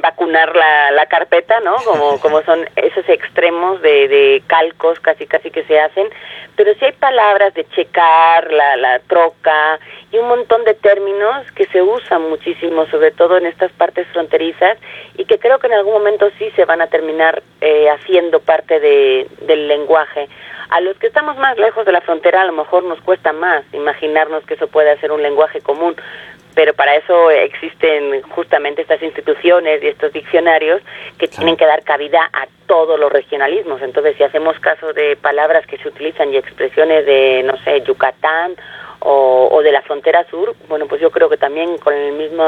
vacunar 0.00 0.56
la, 0.56 0.90
la 0.92 1.06
carpeta, 1.06 1.60
¿no? 1.60 1.76
Como, 1.84 2.18
como 2.20 2.42
son 2.42 2.68
esos 2.76 3.08
extremos 3.08 3.82
de, 3.82 4.08
de 4.08 4.42
calcos 4.46 4.98
casi 5.00 5.26
casi 5.26 5.50
que 5.50 5.64
se 5.64 5.78
hacen, 5.78 6.08
pero 6.56 6.74
sí 6.74 6.84
hay 6.84 6.92
palabras 6.92 7.54
de 7.54 7.66
checar, 7.70 8.52
la, 8.52 8.76
la 8.76 8.98
troca 9.00 9.78
y 10.10 10.18
un 10.18 10.28
montón 10.28 10.64
de 10.64 10.74
términos 10.74 11.50
que 11.52 11.66
se 11.66 11.82
usan 11.82 12.28
muchísimo, 12.28 12.86
sobre 12.86 13.10
todo 13.10 13.36
en 13.36 13.46
estas 13.46 13.72
partes 13.72 14.06
fronterizas 14.08 14.78
y 15.16 15.24
que 15.24 15.38
creo 15.38 15.58
que 15.58 15.66
en 15.66 15.74
algún 15.74 15.94
momento 15.94 16.30
sí 16.38 16.50
se 16.56 16.64
van 16.64 16.80
a 16.80 16.86
terminar 16.86 17.42
eh, 17.60 17.88
haciendo 17.90 18.40
parte 18.40 18.80
de, 18.80 19.26
del 19.42 19.68
lenguaje. 19.68 20.28
A 20.68 20.80
los 20.80 20.96
que 20.96 21.06
estamos 21.06 21.36
más 21.36 21.58
lejos 21.58 21.84
de 21.84 21.92
la 21.92 22.00
frontera 22.00 22.42
a 22.42 22.46
lo 22.46 22.52
mejor 22.52 22.84
nos 22.84 23.00
cuesta 23.02 23.32
más 23.32 23.62
imaginarnos 23.72 24.44
que 24.46 24.56
eso 24.62 24.70
puede 24.70 24.96
ser 24.98 25.10
un 25.10 25.22
lenguaje 25.22 25.60
común, 25.60 25.96
pero 26.54 26.72
para 26.74 26.94
eso 26.94 27.30
existen 27.30 28.22
justamente 28.22 28.82
estas 28.82 29.02
instituciones 29.02 29.82
y 29.82 29.88
estos 29.88 30.12
diccionarios 30.12 30.82
que 31.18 31.26
tienen 31.26 31.56
que 31.56 31.66
dar 31.66 31.82
cabida 31.82 32.28
a 32.32 32.46
todos 32.66 33.00
los 33.00 33.10
regionalismos. 33.10 33.82
Entonces, 33.82 34.16
si 34.16 34.22
hacemos 34.22 34.58
caso 34.60 34.92
de 34.92 35.16
palabras 35.16 35.66
que 35.66 35.78
se 35.78 35.88
utilizan 35.88 36.32
y 36.32 36.36
expresiones 36.36 37.06
de, 37.06 37.42
no 37.42 37.56
sé, 37.64 37.80
Yucatán 37.80 38.54
o, 39.00 39.60
de 39.64 39.72
la 39.72 39.82
frontera 39.82 40.24
sur, 40.30 40.54
bueno, 40.68 40.86
pues 40.86 41.00
yo 41.00 41.10
creo 41.10 41.28
que 41.28 41.36
también 41.36 41.78
con 41.78 41.94
el 41.94 42.12
mismo 42.12 42.44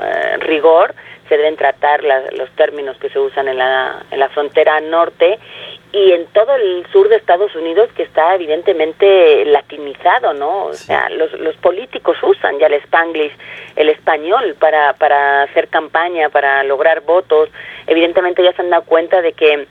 eh, 0.00 0.36
rigor 0.38 0.94
se 1.28 1.36
deben 1.36 1.56
tratar 1.56 2.02
los 2.04 2.50
términos 2.50 2.96
que 2.98 3.08
se 3.08 3.18
usan 3.18 3.48
en 3.48 3.58
la, 3.58 4.04
en 4.10 4.20
la 4.20 4.28
frontera 4.28 4.80
norte 4.80 5.38
y 5.92 6.12
en 6.12 6.26
todo 6.28 6.54
el 6.54 6.86
sur 6.90 7.08
de 7.08 7.16
Estados 7.16 7.54
Unidos 7.54 7.90
que 7.94 8.02
está 8.02 8.34
evidentemente 8.34 9.44
latinizado, 9.44 10.32
¿no? 10.32 10.64
O 10.64 10.72
sea, 10.72 11.10
los, 11.10 11.32
los 11.34 11.54
políticos 11.56 12.16
usan 12.22 12.58
ya 12.58 12.66
el 12.66 12.74
spanglish, 12.74 13.32
el 13.76 13.90
español 13.90 14.56
para, 14.58 14.94
para 14.94 15.42
hacer 15.42 15.68
campaña, 15.68 16.30
para 16.30 16.64
lograr 16.64 17.02
votos. 17.02 17.50
Evidentemente 17.86 18.42
ya 18.42 18.52
se 18.54 18.62
han 18.62 18.70
dado 18.70 18.84
cuenta 18.84 19.20
de 19.20 19.34
que 19.34 19.66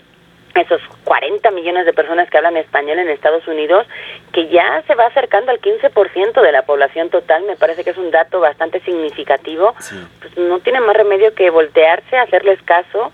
esos 0.53 0.81
40 1.05 1.49
millones 1.51 1.85
de 1.85 1.93
personas 1.93 2.29
que 2.29 2.37
hablan 2.37 2.57
español 2.57 2.99
en 2.99 3.09
Estados 3.09 3.47
Unidos, 3.47 3.87
que 4.31 4.47
ya 4.49 4.83
se 4.85 4.95
va 4.95 5.05
acercando 5.05 5.51
al 5.51 5.61
15% 5.61 6.41
de 6.41 6.51
la 6.51 6.63
población 6.63 7.09
total, 7.09 7.43
me 7.43 7.55
parece 7.55 7.83
que 7.83 7.91
es 7.91 7.97
un 7.97 8.11
dato 8.11 8.39
bastante 8.41 8.79
significativo, 8.81 9.73
pues 10.19 10.37
no 10.37 10.59
tiene 10.59 10.81
más 10.81 10.95
remedio 10.95 11.33
que 11.33 11.49
voltearse, 11.49 12.17
hacerles 12.17 12.61
caso 12.63 13.11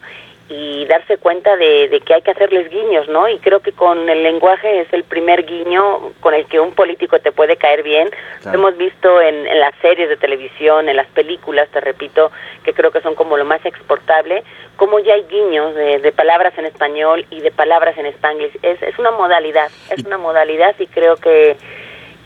y 0.50 0.86
darse 0.86 1.18
cuenta 1.18 1.58
de, 1.58 2.02
que 2.06 2.14
hay 2.14 2.22
que 2.22 2.32
hacerles 2.32 2.70
guiños, 2.70 3.10
¿no? 3.10 3.28
Y 3.28 3.38
creo 3.40 3.60
que 3.60 3.74
con 3.74 4.08
el 4.10 4.24
lenguaje 4.24 4.82
es 4.82 4.94
el 4.94 5.04
primer 5.04 5.46
guiño 5.46 6.14
con 6.22 6.34
el 6.34 6.46
que 6.46 6.60
un 6.60 6.74
político 6.74 7.20
te 7.20 7.32
puede 7.32 7.58
caer 7.58 7.84
bien. 7.84 8.10
Lo 8.46 8.54
hemos 8.54 8.78
visto 8.78 9.22
en, 9.22 9.44
las 9.60 9.76
series 9.82 10.08
de 10.08 10.16
televisión, 10.16 10.88
en 10.88 10.96
las 10.96 11.08
películas, 11.08 11.68
te 11.70 11.82
repito, 11.82 12.32
que 12.64 12.74
creo 12.74 12.92
que 12.92 13.02
son 13.02 13.16
como 13.16 13.36
lo 13.36 13.44
más 13.44 13.66
exportable, 13.66 14.44
como 14.78 15.00
ya 15.00 15.16
hay 15.16 15.24
guiños 15.24 15.76
de, 15.76 16.12
palabras 16.14 16.58
en 16.58 16.66
español 16.66 17.26
y 17.30 17.42
de 17.42 17.52
palabras 17.52 17.98
en 17.98 18.06
spanglish. 18.08 18.58
Es, 18.62 18.82
es 18.82 18.98
una 18.98 19.12
modalidad, 19.12 19.70
es 19.90 20.04
una 20.06 20.18
modalidad 20.18 20.76
y 20.80 20.88
creo 20.88 21.16
que 21.18 21.58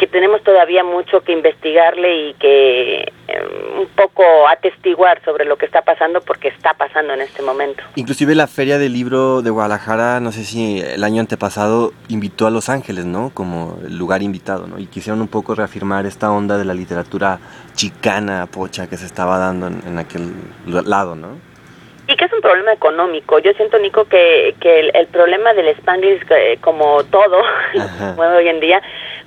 que 0.01 0.07
tenemos 0.07 0.41
todavía 0.41 0.83
mucho 0.83 1.21
que 1.21 1.31
investigarle 1.31 2.29
y 2.29 2.33
que 2.33 3.11
un 3.77 3.88
poco 3.95 4.23
atestiguar 4.47 5.21
sobre 5.23 5.45
lo 5.45 5.57
que 5.57 5.65
está 5.65 5.81
pasando 5.81 6.21
porque 6.21 6.50
está 6.50 6.73
pasando 6.73 7.13
en 7.13 7.21
este 7.21 7.41
momento. 7.41 7.83
Inclusive 7.95 8.35
la 8.35 8.47
Feria 8.47 8.77
del 8.77 8.93
Libro 8.93 9.41
de 9.41 9.50
Guadalajara, 9.50 10.19
no 10.19 10.31
sé 10.31 10.43
si 10.43 10.81
el 10.81 11.03
año 11.03 11.21
antepasado 11.21 11.93
invitó 12.09 12.47
a 12.47 12.51
Los 12.51 12.69
Ángeles, 12.69 13.05
¿no? 13.05 13.31
Como 13.33 13.79
lugar 13.89 14.21
invitado, 14.21 14.67
¿no? 14.67 14.79
Y 14.79 14.88
quisieron 14.88 15.21
un 15.21 15.27
poco 15.27 15.55
reafirmar 15.55 16.05
esta 16.05 16.31
onda 16.31 16.57
de 16.57 16.65
la 16.65 16.73
literatura 16.73 17.39
chicana, 17.73 18.47
pocha, 18.47 18.88
que 18.88 18.97
se 18.97 19.05
estaba 19.05 19.38
dando 19.38 19.67
en, 19.67 19.97
aquel 19.97 20.33
lado, 20.65 21.15
¿no? 21.15 21.39
Y 22.07 22.15
que 22.15 22.25
es 22.25 22.33
un 22.33 22.41
problema 22.41 22.73
económico. 22.73 23.39
Yo 23.39 23.53
siento, 23.53 23.79
Nico, 23.79 24.05
que, 24.05 24.55
que 24.59 24.91
el, 24.93 25.07
problema 25.07 25.53
del 25.53 25.69
Spanglish, 25.69 26.21
eh, 26.29 26.57
como 26.59 27.03
todo, 27.05 27.41
hoy 28.17 28.47
en 28.47 28.59
día, 28.59 28.81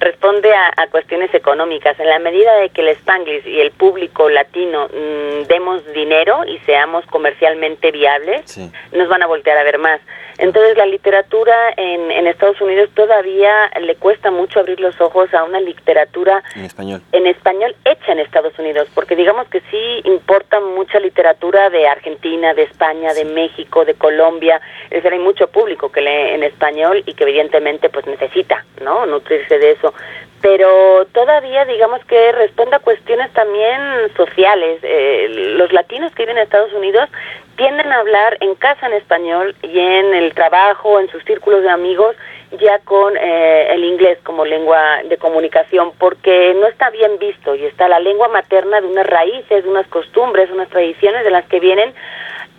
responde 0.04 0.52
a, 0.52 0.86
cuestiones 0.90 1.32
económicas. 1.34 1.98
En 1.98 2.08
la 2.08 2.18
medida 2.18 2.54
de 2.56 2.68
que 2.68 2.82
el 2.82 2.88
Spanglish 2.88 3.46
y 3.46 3.60
el 3.60 3.72
público 3.72 4.28
latino 4.28 4.86
mm, 4.86 5.46
demos 5.48 5.84
dinero 5.92 6.44
y 6.46 6.58
seamos 6.58 7.04
comercialmente 7.06 7.90
viables, 7.90 8.58
nos 8.92 9.08
van 9.08 9.22
a 9.22 9.26
voltear 9.26 9.56
a 9.58 9.64
ver 9.64 9.78
más. 9.78 10.00
Entonces 10.38 10.76
la 10.76 10.86
literatura 10.86 11.54
en, 11.76 12.10
en, 12.10 12.26
Estados 12.26 12.60
Unidos 12.60 12.90
todavía 12.94 13.70
le 13.80 13.94
cuesta 13.96 14.30
mucho 14.30 14.60
abrir 14.60 14.80
los 14.80 15.00
ojos 15.00 15.32
a 15.32 15.44
una 15.44 15.60
literatura 15.60 16.42
en 16.56 16.64
español. 16.64 17.02
en 17.12 17.26
español 17.26 17.76
hecha 17.84 18.12
en 18.12 18.18
Estados 18.18 18.58
Unidos, 18.58 18.88
porque 18.94 19.14
digamos 19.14 19.46
que 19.48 19.60
sí 19.70 20.00
importa 20.04 20.58
mucha 20.60 20.98
literatura 20.98 21.70
de 21.70 21.86
Argentina, 21.86 22.52
de 22.52 22.64
España, 22.64 23.14
de 23.14 23.24
México, 23.24 23.84
de 23.84 23.94
Colombia, 23.94 24.60
es 24.86 25.02
decir, 25.02 25.12
hay 25.12 25.20
mucho 25.20 25.46
público 25.48 25.92
que 25.92 26.00
lee 26.00 26.34
en 26.34 26.42
español 26.42 27.02
y 27.06 27.14
que 27.14 27.22
evidentemente 27.22 27.88
pues 27.88 28.06
necesita, 28.06 28.64
¿no? 28.82 29.06
Nutrirse 29.06 29.58
de 29.58 29.72
eso 29.72 29.93
pero 30.40 31.06
todavía 31.12 31.64
digamos 31.64 32.04
que 32.04 32.32
responde 32.32 32.76
a 32.76 32.80
cuestiones 32.80 33.32
también 33.32 33.80
sociales. 34.14 34.78
Eh, 34.82 35.54
los 35.56 35.72
latinos 35.72 36.12
que 36.14 36.24
viven 36.24 36.36
en 36.36 36.42
Estados 36.42 36.72
Unidos 36.74 37.08
tienden 37.56 37.90
a 37.90 38.00
hablar 38.00 38.36
en 38.40 38.54
casa 38.54 38.86
en 38.86 38.92
español 38.92 39.56
y 39.62 39.78
en 39.78 40.14
el 40.14 40.34
trabajo, 40.34 41.00
en 41.00 41.08
sus 41.10 41.24
círculos 41.24 41.62
de 41.62 41.70
amigos, 41.70 42.14
ya 42.60 42.78
con 42.80 43.16
eh, 43.16 43.68
el 43.72 43.84
inglés 43.84 44.18
como 44.22 44.44
lengua 44.44 45.02
de 45.08 45.16
comunicación, 45.16 45.92
porque 45.98 46.54
no 46.60 46.66
está 46.66 46.90
bien 46.90 47.18
visto 47.18 47.54
y 47.54 47.64
está 47.64 47.88
la 47.88 48.00
lengua 48.00 48.28
materna 48.28 48.80
de 48.80 48.86
unas 48.86 49.06
raíces, 49.06 49.64
de 49.64 49.70
unas 49.70 49.86
costumbres, 49.86 50.50
unas 50.50 50.68
tradiciones 50.68 51.24
de 51.24 51.30
las 51.30 51.46
que 51.46 51.58
vienen 51.58 51.94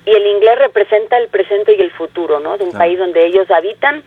y 0.06 0.12
el 0.12 0.26
inglés 0.28 0.60
representa 0.60 1.18
el 1.18 1.30
presente 1.30 1.76
y 1.76 1.82
el 1.82 1.92
futuro, 1.92 2.40
¿no? 2.40 2.58
De 2.58 2.64
un 2.64 2.72
país 2.72 3.00
donde 3.00 3.26
ellos 3.26 3.50
habitan 3.50 4.04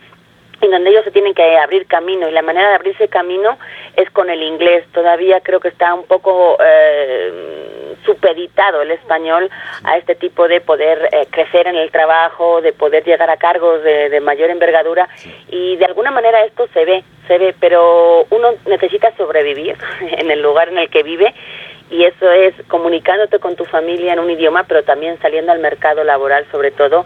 en 0.61 0.71
donde 0.71 0.89
ellos 0.89 1.03
se 1.03 1.11
tienen 1.11 1.33
que 1.33 1.57
abrir 1.57 1.85
camino 1.87 2.27
y 2.27 2.31
la 2.31 2.41
manera 2.41 2.69
de 2.69 2.75
abrirse 2.75 3.07
camino 3.07 3.57
es 3.95 4.09
con 4.11 4.29
el 4.29 4.43
inglés. 4.43 4.85
Todavía 4.93 5.41
creo 5.41 5.59
que 5.59 5.69
está 5.69 5.93
un 5.93 6.05
poco 6.05 6.57
eh, 6.63 7.95
supeditado 8.05 8.81
el 8.81 8.91
español 8.91 9.49
a 9.83 9.97
este 9.97 10.15
tipo 10.15 10.47
de 10.47 10.61
poder 10.61 11.09
eh, 11.11 11.27
crecer 11.29 11.67
en 11.67 11.75
el 11.75 11.91
trabajo, 11.91 12.61
de 12.61 12.73
poder 12.73 13.03
llegar 13.03 13.29
a 13.29 13.37
cargos 13.37 13.83
de, 13.83 14.09
de 14.09 14.19
mayor 14.19 14.49
envergadura 14.49 15.07
y 15.49 15.75
de 15.77 15.85
alguna 15.85 16.11
manera 16.11 16.43
esto 16.43 16.67
se 16.73 16.85
ve, 16.85 17.03
se 17.27 17.37
ve, 17.37 17.55
pero 17.59 18.25
uno 18.29 18.53
necesita 18.65 19.15
sobrevivir 19.15 19.77
en 20.01 20.31
el 20.31 20.41
lugar 20.41 20.69
en 20.69 20.79
el 20.79 20.89
que 20.89 21.03
vive 21.03 21.33
y 21.91 22.03
eso 22.03 22.31
es 22.31 22.53
comunicándote 22.67 23.39
con 23.39 23.55
tu 23.55 23.65
familia 23.65 24.13
en 24.13 24.19
un 24.19 24.29
idioma, 24.29 24.63
pero 24.63 24.83
también 24.83 25.17
saliendo 25.19 25.51
al 25.51 25.59
mercado 25.59 26.03
laboral, 26.03 26.45
sobre 26.51 26.71
todo, 26.71 27.05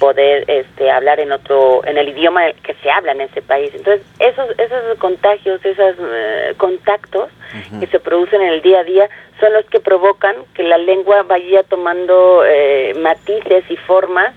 poder 0.00 0.44
este, 0.48 0.90
hablar 0.90 1.20
en 1.20 1.30
otro, 1.30 1.82
en 1.84 1.98
el 1.98 2.08
idioma 2.08 2.52
que 2.62 2.74
se 2.74 2.90
habla 2.90 3.12
en 3.12 3.22
ese 3.22 3.42
país. 3.42 3.70
Entonces, 3.74 4.04
esos, 4.18 4.50
esos 4.58 4.98
contagios, 4.98 5.64
esos 5.64 5.94
eh, 6.00 6.54
contactos 6.56 7.30
que 7.78 7.86
se 7.86 8.00
producen 8.00 8.42
en 8.42 8.54
el 8.54 8.62
día 8.62 8.80
a 8.80 8.84
día 8.84 9.08
son 9.38 9.52
los 9.52 9.64
que 9.66 9.78
provocan 9.78 10.34
que 10.54 10.64
la 10.64 10.78
lengua 10.78 11.22
vaya 11.22 11.62
tomando 11.62 12.42
eh, 12.44 12.94
matices 13.00 13.64
y 13.68 13.76
formas. 13.76 14.34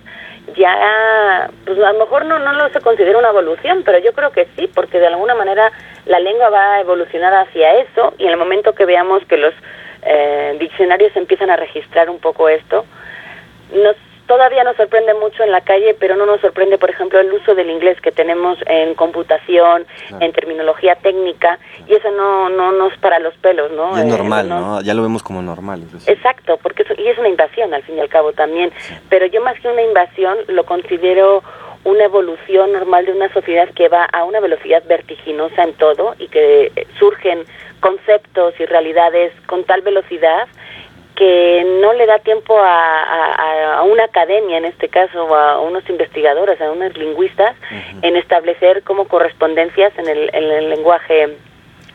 Ya, 0.56 1.50
pues 1.66 1.78
a 1.78 1.92
lo 1.92 2.00
mejor 2.00 2.26
no, 2.26 2.40
no 2.40 2.54
lo 2.54 2.70
se 2.70 2.80
considera 2.80 3.18
una 3.18 3.30
evolución, 3.30 3.82
pero 3.84 3.98
yo 3.98 4.14
creo 4.14 4.32
que 4.32 4.48
sí, 4.56 4.70
porque 4.74 4.98
de 4.98 5.08
alguna 5.08 5.36
manera 5.36 5.74
la 6.06 6.20
lengua 6.20 6.50
va 6.50 6.76
a 6.76 6.82
evolucionar 6.82 7.34
hacia 7.34 7.80
eso 7.80 8.14
y 8.18 8.24
en 8.24 8.30
el 8.30 8.38
momento 8.38 8.74
que 8.74 8.86
veamos 8.86 9.26
que 9.26 9.36
los 9.36 9.54
eh, 10.08 10.58
diccionarios 10.60 11.16
empiezan 11.16 11.50
a 11.50 11.56
registrar 11.56 12.10
un 12.10 12.20
poco 12.20 12.50
esto. 12.50 12.86
Nos, 13.74 13.96
todavía 14.28 14.64
nos 14.64 14.76
sorprende 14.76 15.14
mucho 15.16 15.44
en 15.44 15.52
la 15.52 15.62
calle, 15.62 15.96
pero 16.00 16.16
no 16.16 16.26
nos 16.26 16.40
sorprende, 16.42 16.78
por 16.78 16.90
ejemplo, 16.90 17.20
el 17.20 17.32
uso 17.32 17.56
del 17.56 17.70
inglés 17.70 18.00
que 18.02 18.12
tenemos 18.12 18.58
en 18.68 18.94
computación, 18.94 19.86
en 20.20 20.32
terminología 20.34 20.96
técnica, 20.96 21.58
y 21.88 21.94
eso 21.94 22.12
no, 22.12 22.50
no 22.50 22.72
nos 22.72 22.96
para 23.00 23.20
los 23.20 23.34
pelos, 23.36 23.72
¿no? 23.72 23.98
es 23.98 24.04
eh, 24.04 24.08
normal, 24.08 24.48
no, 24.48 24.82
Ya 24.82 24.94
lo 24.94 25.02
vemos 25.02 25.24
como 25.24 25.42
normal. 25.42 25.84
Exacto, 26.06 26.58
porque 26.62 26.86
y 26.98 27.08
es 27.08 27.18
una 27.18 27.30
invasión 27.30 27.74
al 27.74 27.84
fin 27.84 27.98
y 27.98 28.02
al 28.02 28.10
cabo 28.10 28.34
también, 28.34 28.72
pero 29.10 29.26
yo 29.26 29.42
más 29.42 29.60
que 29.60 29.70
una 29.70 29.82
invasión 29.82 30.38
lo 30.48 30.66
considero 30.66 31.44
una 31.88 32.04
evolución 32.04 32.74
normal 32.74 33.06
de 33.06 33.14
una 33.14 33.32
sociedad 33.32 33.70
que 33.70 33.88
va 33.88 34.04
a 34.04 34.26
una 34.26 34.42
velocidad 34.42 34.84
vertiginosa 34.88 35.64
en 35.64 35.74
todo 35.76 36.16
y 36.20 36.28
que 36.28 36.70
surgen 37.00 37.46
conceptos 37.80 38.54
y 38.60 38.66
realidades 38.66 39.32
con 39.46 39.64
tal 39.64 39.82
velocidad 39.84 40.50
que 41.16 41.66
no 41.82 41.94
le 41.94 42.06
da 42.06 42.20
tiempo 42.20 42.60
a, 42.62 43.82
una 43.86 44.04
academia, 44.04 44.58
en 44.58 44.66
este 44.66 44.90
caso, 44.90 45.34
a 45.34 45.62
unos 45.62 45.90
investigadores, 45.90 46.60
a 46.62 46.72
unos 46.72 46.96
lingüistas, 46.96 47.56
en 48.02 48.18
establecer 48.18 48.84
como 48.84 49.08
correspondencias 49.08 49.98
en 49.98 50.08
el, 50.10 50.30
en 50.34 50.44
el 50.44 50.70
lenguaje 50.70 51.38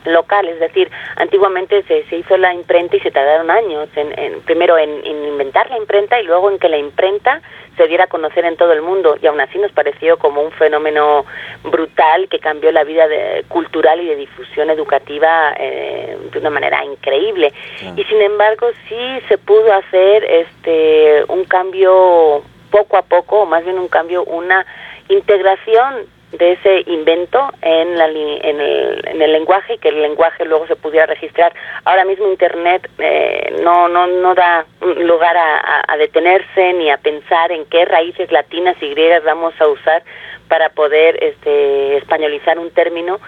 local, 0.05 0.49
es 0.49 0.61
decir, 0.61 0.91
antiguamente 1.17 1.83
se, 1.85 2.05
se 2.05 2.17
hizo 2.17 2.37
la 2.37 2.53
imprenta 2.53 2.97
y 2.97 3.01
se 3.01 3.11
tardaron 3.11 3.51
años, 3.51 3.89
en, 3.97 4.41
primero 4.43 4.79
en, 4.79 5.05
inventar 5.07 5.71
la 5.71 5.79
imprenta 5.79 6.21
y 6.21 6.25
luego 6.25 6.51
en 6.51 6.59
que 6.59 6.69
la 6.69 6.79
imprenta 6.79 7.41
se 7.77 7.87
diera 7.87 8.05
a 8.05 8.07
conocer 8.07 8.45
en 8.45 8.57
todo 8.57 8.73
el 8.73 8.83
mundo. 8.83 9.17
Y 9.21 9.27
aún 9.27 9.41
así 9.41 9.59
nos 9.59 9.73
pareció 9.73 10.19
como 10.19 10.43
un 10.43 10.53
fenómeno 10.53 11.25
brutal 11.65 12.29
que 12.29 12.39
cambió 12.39 12.71
la 12.73 12.85
vida 12.85 13.09
de, 13.09 13.45
cultural 13.49 14.01
y 14.01 14.07
de 14.07 14.17
difusión 14.17 14.71
educativa 14.71 15.55
eh, 15.59 16.19
de 16.33 16.39
una 16.39 16.51
manera 16.51 16.85
increíble. 16.85 17.53
Y 17.97 18.05
sin 18.05 18.21
embargo 18.21 18.69
sí 18.89 19.21
se 19.29 19.39
pudo 19.39 19.73
hacer 19.73 20.25
este 20.25 21.25
un 21.29 21.45
cambio 21.45 22.43
poco 22.71 22.97
a 22.97 23.03
poco 23.03 23.41
o 23.41 23.47
más 23.47 23.65
bien 23.65 23.79
un 23.79 23.89
cambio 23.89 24.25
una 24.25 24.65
integración 25.09 26.07
de 26.33 26.53
ese 26.53 26.83
invento 26.87 27.53
en, 27.61 27.99
la, 27.99 28.09
en, 28.09 28.61
el, 28.61 29.07
en 29.07 29.23
el 29.23 29.33
lenguaje 29.33 29.75
y 29.75 29.79
que 29.79 29.91
el 29.91 30.01
lenguaje 30.01 30.45
luego 30.45 30.67
se 30.67 30.77
pudiera 30.77 31.07
registrar. 31.07 31.53
Ahora 31.85 32.05
mismo 32.05 32.27
Internet 32.29 32.89
eh, 32.99 33.55
no, 33.63 33.89
no, 33.89 34.07
no 34.07 34.35
da 34.35 34.67
lugar 34.81 35.37
a, 35.37 35.85
a, 35.87 35.97
detenerse 35.97 36.73
ni 36.75 36.91
a 36.91 36.97
pensar 36.97 37.53
en 37.53 37.67
qué 37.67 37.85
raíces 37.85 38.33
latinas 38.33 38.77
y 38.81 38.91
griegas 38.91 39.25
vamos 39.25 39.55
a 39.61 39.67
usar 39.67 40.03
para 40.49 40.71
poder 40.71 41.23
este, 41.23 41.97
españolizar 41.99 42.59
un 42.59 42.71
término 42.71 43.21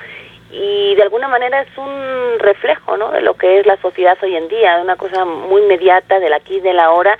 y 0.57 0.95
de 0.95 1.03
alguna 1.03 1.27
manera 1.27 1.63
es 1.63 1.77
un 1.77 2.39
reflejo 2.39 2.97
¿no? 2.97 3.11
de 3.11 3.23
lo 3.23 3.35
que 3.35 3.59
es 3.59 3.67
la 3.67 3.77
sociedad 3.79 4.17
hoy 4.23 4.37
en 4.37 4.49
día, 4.49 4.79
una 4.81 4.97
cosa 4.97 5.25
muy 5.25 5.63
inmediata 5.63 6.21
del 6.21 6.33
aquí 6.33 6.57
y 6.57 6.61
del 6.61 6.79
ahora 6.79 7.19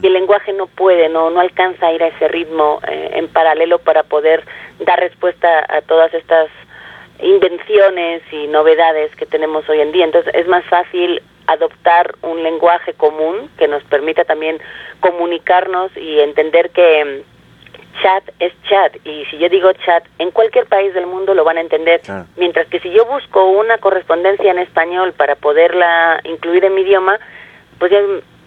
y 0.00 0.06
el 0.06 0.12
lenguaje 0.12 0.52
no 0.52 0.68
puede, 0.68 1.08
no, 1.08 1.30
no 1.30 1.40
alcanza 1.40 1.88
a 1.88 1.92
ir 1.92 2.02
a 2.02 2.08
ese 2.08 2.28
ritmo 2.28 2.80
eh, 2.88 3.10
en 3.14 3.28
paralelo 3.28 3.78
para 3.78 4.04
poder 4.04 4.44
dar 4.78 5.00
respuesta 5.00 5.66
a 5.68 5.80
todas 5.82 6.14
estas 6.14 6.48
invenciones 7.20 8.22
y 8.30 8.46
novedades 8.46 9.14
que 9.16 9.26
tenemos 9.26 9.68
hoy 9.68 9.80
en 9.80 9.90
día. 9.90 10.04
Entonces 10.04 10.32
es 10.34 10.46
más 10.46 10.64
fácil 10.66 11.22
adoptar 11.48 12.14
un 12.22 12.42
lenguaje 12.42 12.92
común 12.92 13.50
que 13.58 13.66
nos 13.66 13.82
permita 13.84 14.24
también 14.24 14.60
comunicarnos 15.00 15.90
y 15.96 16.20
entender 16.20 16.70
que 16.70 17.24
chat 18.02 18.24
es 18.40 18.52
chat 18.68 18.94
y 19.04 19.24
si 19.26 19.38
yo 19.38 19.48
digo 19.48 19.72
chat 19.84 20.04
en 20.18 20.30
cualquier 20.30 20.66
país 20.66 20.92
del 20.94 21.06
mundo 21.06 21.34
lo 21.34 21.44
van 21.44 21.58
a 21.58 21.60
entender. 21.60 22.00
Mientras 22.36 22.66
que 22.68 22.80
si 22.80 22.90
yo 22.90 23.04
busco 23.06 23.44
una 23.44 23.78
correspondencia 23.78 24.50
en 24.50 24.58
español 24.58 25.12
para 25.12 25.36
poderla 25.36 26.20
incluir 26.24 26.64
en 26.64 26.74
mi 26.74 26.82
idioma 26.82 27.18
pues 27.78 27.92
ya 27.92 28.00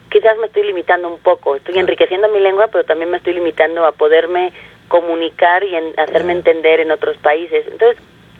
quizás 0.10 0.38
me 0.38 0.48
estoy 0.48 0.64
limitando 0.64 1.08
un 1.08 1.20
poco. 1.20 1.56
Estoy 1.56 1.78
enriqueciendo 1.78 2.28
mi 2.30 2.40
lengua 2.40 2.68
pero 2.68 2.84
también 2.84 3.12
me 3.12 3.18
estoy 3.18 3.34
limitando 3.34 3.86
a 3.86 3.92
poderme 3.92 4.54
comunicar 4.88 5.64
y 5.64 5.76
hacerme 5.98 6.34
entender 6.34 6.80
en 6.80 6.92
otros 6.92 7.18
países. 7.18 7.66
Entonces 7.68 7.98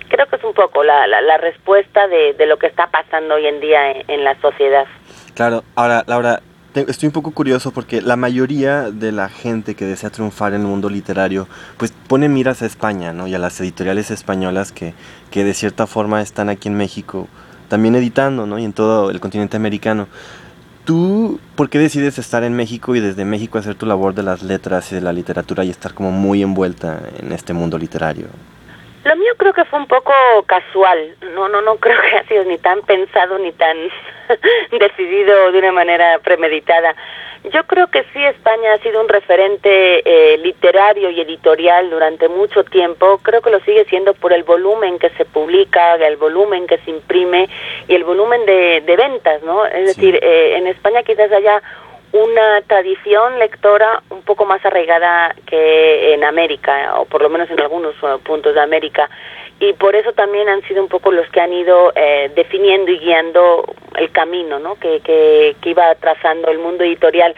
creo 0.10 0.26
que 0.28 0.36
es 0.36 0.44
un 0.44 0.54
poco 0.54 0.84
la, 0.84 1.08
la, 1.08 1.38
respuesta 1.38 2.08
de, 2.08 2.34
de, 2.34 2.46
lo 2.48 2.58
que 2.58 2.68
está 2.68 2.88
pasando 2.88 3.36
hoy 3.36 3.46
en 3.46 3.60
día 3.60 3.92
en, 3.92 4.04
en 4.08 4.24
la 4.24 4.36
sociedad. 4.42 4.86
Claro. 5.36 5.64
Ahora 5.76 6.04
Laura 6.08 6.42
estoy 6.76 7.08
un 7.08 7.14
poco 7.14 7.32
curioso 7.32 7.72
porque 7.72 8.02
la 8.02 8.16
mayoría 8.16 8.92
de 8.92 9.12
la 9.12 9.30
gente 9.30 9.76
que 9.76 9.86
desea 9.86 10.10
triunfar 10.10 10.54
en 10.54 10.62
el 10.62 10.68
mundo 10.68 10.90
literario, 10.90 11.48
pues 11.78 11.94
pone 12.08 12.30
miras 12.30 12.62
a 12.62 12.66
España, 12.66 13.14
¿no? 13.14 13.28
Y 13.28 13.36
a 13.36 13.40
las 13.40 13.60
editoriales 13.62 14.12
españolas 14.12 14.72
que, 14.72 14.94
que 15.32 15.44
de 15.44 15.54
cierta 15.54 15.88
forma 15.88 16.22
están 16.22 16.50
aquí 16.50 16.68
en 16.68 16.76
México, 16.76 17.28
también 17.68 17.96
editando, 17.96 18.46
¿no? 18.46 18.60
Y 18.60 18.66
en 18.66 18.74
todo 18.74 19.10
el 19.10 19.20
continente 19.20 19.58
americano. 19.58 20.08
¿Tú 20.86 21.40
por 21.56 21.70
qué 21.70 21.78
decides 21.78 22.18
estar 22.18 22.44
en 22.44 22.54
México 22.54 22.96
y 22.96 23.00
desde 23.00 23.26
México 23.26 23.58
hacer 23.58 23.76
tu 23.76 23.86
labor 23.86 24.16
de 24.16 24.24
las 24.24 24.42
letras 24.42 24.92
y 24.92 24.96
de 24.96 25.02
la 25.02 25.14
literatura 25.14 25.64
y 25.64 25.70
estar 25.70 25.94
como 25.94 26.12
muy 26.12 26.42
envuelta 26.42 27.02
en 27.20 27.32
este 27.32 27.54
mundo 27.54 27.78
literario? 27.78 28.28
Lo 29.04 29.16
mío 29.16 29.34
creo 29.38 29.54
que 29.54 29.66
fue 29.66 29.80
un 29.80 29.88
poco 29.88 30.14
casual, 30.46 31.16
no, 31.34 31.48
no, 31.48 31.62
no 31.62 31.78
creo 31.78 32.00
que 32.02 32.08
haya 32.08 32.28
sido 32.28 32.44
ni 32.44 32.58
tan 32.58 32.82
pensado 32.82 33.38
ni 33.40 33.52
tan 33.54 33.78
decidido 34.80 35.52
de 35.52 35.60
una 35.60 35.72
manera 35.72 36.20
premeditada. 36.20 36.96
Yo 37.54 37.64
creo 37.64 37.88
que 37.88 38.04
sí, 38.12 38.22
España 38.22 38.74
ha 38.74 38.78
sido 38.80 39.00
un 39.00 39.08
referente 39.08 39.70
eh, 40.04 40.38
literario 40.40 41.10
y 41.10 41.22
editorial 41.22 41.90
durante 41.90 42.28
mucho 42.28 42.66
tiempo. 42.66 43.20
Creo 43.24 43.42
que 43.42 43.50
lo 43.50 43.62
sigue 43.62 43.86
siendo 43.86 44.14
por 44.14 44.34
el 44.34 44.44
volumen 44.44 45.00
que 45.00 45.10
se 45.12 45.24
publica, 45.24 45.96
el 45.96 46.18
volumen 46.18 46.68
que 46.68 46.80
se 46.80 46.92
imprime 46.92 47.48
y 47.88 47.96
el 47.96 48.04
volumen 48.04 48.46
de, 48.46 48.96
ventas, 48.98 49.42
¿no? 49.44 49.66
Es 49.66 49.96
decir, 49.96 50.20
eh, 50.22 50.58
en 50.58 50.68
España 50.68 51.04
quizás 51.04 51.32
haya 51.32 51.62
una 52.12 52.62
tradición 52.62 53.38
lectora 53.38 54.02
un 54.10 54.24
poco 54.24 54.46
más 54.46 54.66
arraigada 54.66 55.36
que 55.46 56.14
en 56.14 56.24
América, 56.24 56.96
o 57.00 57.06
por 57.06 57.22
lo 57.22 57.30
menos 57.30 57.50
en 57.52 57.60
algunos 57.60 57.96
uh, 58.02 58.20
puntos 58.20 58.56
de 58.56 58.62
América. 58.62 59.10
Y 59.60 59.74
por 59.74 59.96
eso 59.96 60.14
también 60.14 60.48
han 60.50 60.62
sido 60.64 60.82
un 60.82 60.90
poco 60.90 61.12
los 61.12 61.30
que 61.30 61.42
han 61.42 61.54
ido 61.54 61.92
eh, 61.96 62.32
definiendo 62.34 62.92
y 62.92 63.00
guiando 63.00 63.66
el 63.98 64.10
camino 64.12 64.58
¿no? 64.58 64.76
que, 64.76 65.02
que, 65.02 65.56
iba 65.70 65.94
trazando 65.96 66.50
el 66.50 66.60
mundo 66.60 66.84
editorial. 66.84 67.36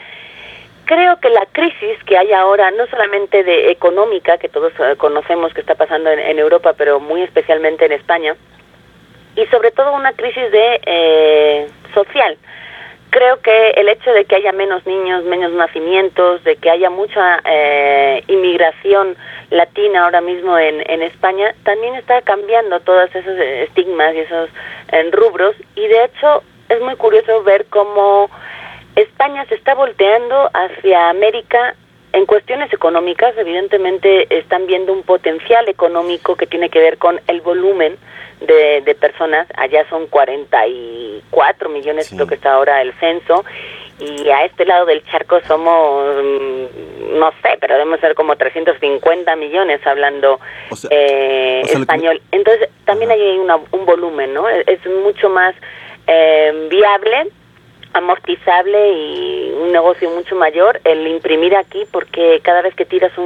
Creo 0.86 1.20
que 1.20 1.30
la 1.30 1.46
crisis 1.52 2.02
que 2.06 2.18
hay 2.18 2.32
ahora, 2.32 2.70
no 2.72 2.86
solamente 2.88 3.44
de 3.44 3.72
económica, 3.72 4.38
que 4.38 4.50
todos 4.50 4.72
uh, 4.80 4.96
conocemos 4.98 5.54
que 5.54 5.62
está 5.62 5.76
pasando 5.76 6.12
en, 6.12 6.40
Europa, 6.40 6.74
pero 6.78 7.00
muy 7.00 7.24
especialmente 7.24 7.86
en 7.86 7.94
España, 7.94 8.36
y 9.36 9.46
sobre 9.48 9.72
todo 9.72 9.94
una 9.94 10.14
crisis 10.14 10.52
de 10.52 10.82
eh, 10.86 11.68
social 11.94 12.38
creo 13.12 13.42
que 13.42 13.72
el 13.72 13.90
hecho 13.90 14.12
de 14.12 14.26
que 14.26 14.38
haya 14.38 14.52
menos 14.54 14.86
niños, 14.88 15.24
menos 15.26 15.52
nacimientos, 15.52 16.44
de 16.44 16.56
que 16.56 16.72
haya 16.72 16.90
mucha 16.90 17.42
eh, 17.46 18.24
inmigración 18.28 19.16
latina 19.52 20.06
ahora 20.06 20.22
mismo 20.22 20.58
en, 20.58 21.02
España, 21.04 21.54
también 21.64 21.96
está 21.96 22.22
cambiando 22.22 22.80
todos 22.80 23.14
esos 23.14 23.38
estigmas 23.38 24.16
y 24.16 24.20
esos 24.20 24.50
eh, 24.94 25.10
rubros. 25.12 25.56
Y 25.76 25.88
de 25.88 26.06
hecho 26.06 26.42
es 26.70 26.82
muy 26.82 26.96
curioso 26.96 27.44
ver 27.44 27.66
cómo 27.70 28.30
España 28.96 29.46
se 29.46 29.56
está 29.56 29.76
volteando 29.76 30.50
hacia 30.54 31.10
América 31.10 31.76
en 32.14 32.26
cuestiones 32.26 32.72
económicas, 32.74 33.38
evidentemente 33.38 34.28
están 34.38 34.68
viendo 34.68 34.92
un 34.94 35.04
potencial 35.04 35.68
económico 35.70 36.36
que 36.36 36.48
tiene 36.48 36.70
que 36.70 36.80
ver 36.80 36.98
con 36.98 37.22
el 37.28 37.42
volumen 37.42 37.98
de, 38.42 38.82
de 38.82 38.96
personas. 38.96 39.48
Allá 39.56 39.88
son 39.90 40.08
44 40.08 41.70
millones, 41.70 42.12
lo 42.12 42.28
que 42.28 42.36
está 42.36 42.54
ahora 42.54 42.82
el 42.82 42.94
censo. 43.00 43.46
Y 44.00 44.30
a 44.30 44.46
este 44.46 44.66
lado 44.66 44.88
del 44.88 45.06
charco 45.06 45.40
somos, 45.48 46.16
mm, 46.16 47.20
no 47.20 47.32
sé, 47.44 47.58
pero 47.60 47.76
debemos 47.76 48.00
ser 48.00 48.16
como 48.16 48.36
350 48.36 49.36
millones 49.36 49.86
hablando 49.86 50.40
eh, 50.90 51.62
español. 51.66 52.20
Entonces, 52.32 52.70
también 52.86 53.12
hay 53.12 53.38
una, 53.38 53.58
un 53.58 53.86
volumen, 53.86 54.34
¿no? 54.34 54.50
Es, 54.50 54.80
mucho 55.04 55.30
más 55.30 55.54
eh, 56.08 56.68
viable 56.70 57.28
amortizable 57.94 58.94
y 58.94 59.52
un 59.62 59.72
negocio 59.72 60.10
mucho 60.12 60.36
mayor 60.36 60.80
el 60.84 61.08
imprimir 61.08 61.56
aquí 61.56 61.84
porque 61.92 62.40
cada 62.44 62.62
vez 62.62 62.76
que 62.76 62.86
tiras 62.86 63.18
un, 63.18 63.26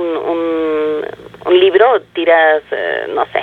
un, 1.46 1.60
libro 1.60 2.02
tiras, 2.14 2.64
eh, 2.72 3.06
no 3.14 3.26
sé, 3.28 3.42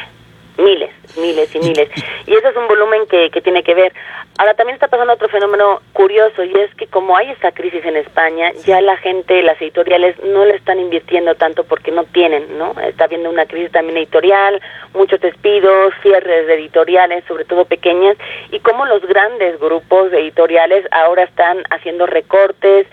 miles, 0.58 0.90
miles 1.16 1.54
y 1.54 1.58
miles. 1.58 1.88
Y 2.26 2.34
eso 2.34 2.48
es 2.48 2.56
un 2.56 2.68
volumen 2.68 3.06
que, 3.06 3.30
que 3.30 3.40
tiene 3.40 3.62
que 3.62 3.74
ver. 3.74 3.92
Ahora 4.38 4.54
también 4.54 4.74
está 4.74 4.88
pasando 4.88 5.12
otro 5.12 5.28
fenómeno 5.28 5.80
curioso 5.92 6.42
y 6.42 6.52
es 6.58 6.74
que 6.74 6.86
como 6.86 7.16
hay 7.16 7.30
esta 7.30 7.52
crisis 7.52 7.84
en 7.84 7.96
España, 7.96 8.52
ya 8.64 8.80
la 8.80 8.96
gente, 8.96 9.42
las 9.42 9.60
editoriales 9.60 10.16
no 10.24 10.44
le 10.44 10.56
están 10.56 10.80
invirtiendo 10.80 11.34
tanto 11.34 11.64
porque 11.64 11.90
no 11.90 12.04
tienen, 12.04 12.58
¿no? 12.58 12.74
Está 12.80 13.04
habiendo 13.04 13.28
una 13.28 13.46
crisis 13.46 13.70
también 13.72 13.98
editorial, 13.98 14.60
muchos 14.94 15.20
despidos, 15.20 15.92
cierres 16.02 16.46
de 16.46 16.54
editoriales, 16.54 17.24
sobre 17.28 17.44
todo 17.44 17.66
pequeñas, 17.66 18.16
y 18.50 18.60
como 18.60 18.86
los 18.86 19.04
grandes 19.06 19.60
grupos 19.60 20.12
editoriales 20.12 20.86
ahora 20.90 21.24
están 21.24 21.62
haciendo 21.70 22.06
recortes 22.06 22.86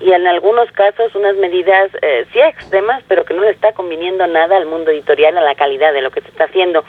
y 0.00 0.12
en 0.12 0.26
algunos 0.26 0.70
casos 0.72 1.14
unas 1.14 1.36
medidas 1.36 1.90
eh, 2.02 2.26
sí 2.32 2.40
extremas, 2.40 3.02
pero 3.06 3.24
que 3.24 3.34
no 3.34 3.42
le 3.42 3.50
está 3.50 3.72
conviniendo 3.72 4.26
nada 4.26 4.56
al 4.56 4.66
mundo 4.66 4.90
editorial, 4.90 5.36
a 5.36 5.42
la 5.42 5.54
calidad 5.54 5.92
de 5.92 6.00
lo 6.00 6.10
que 6.10 6.22
se 6.22 6.28
está 6.28 6.44
haciendo. 6.44 6.84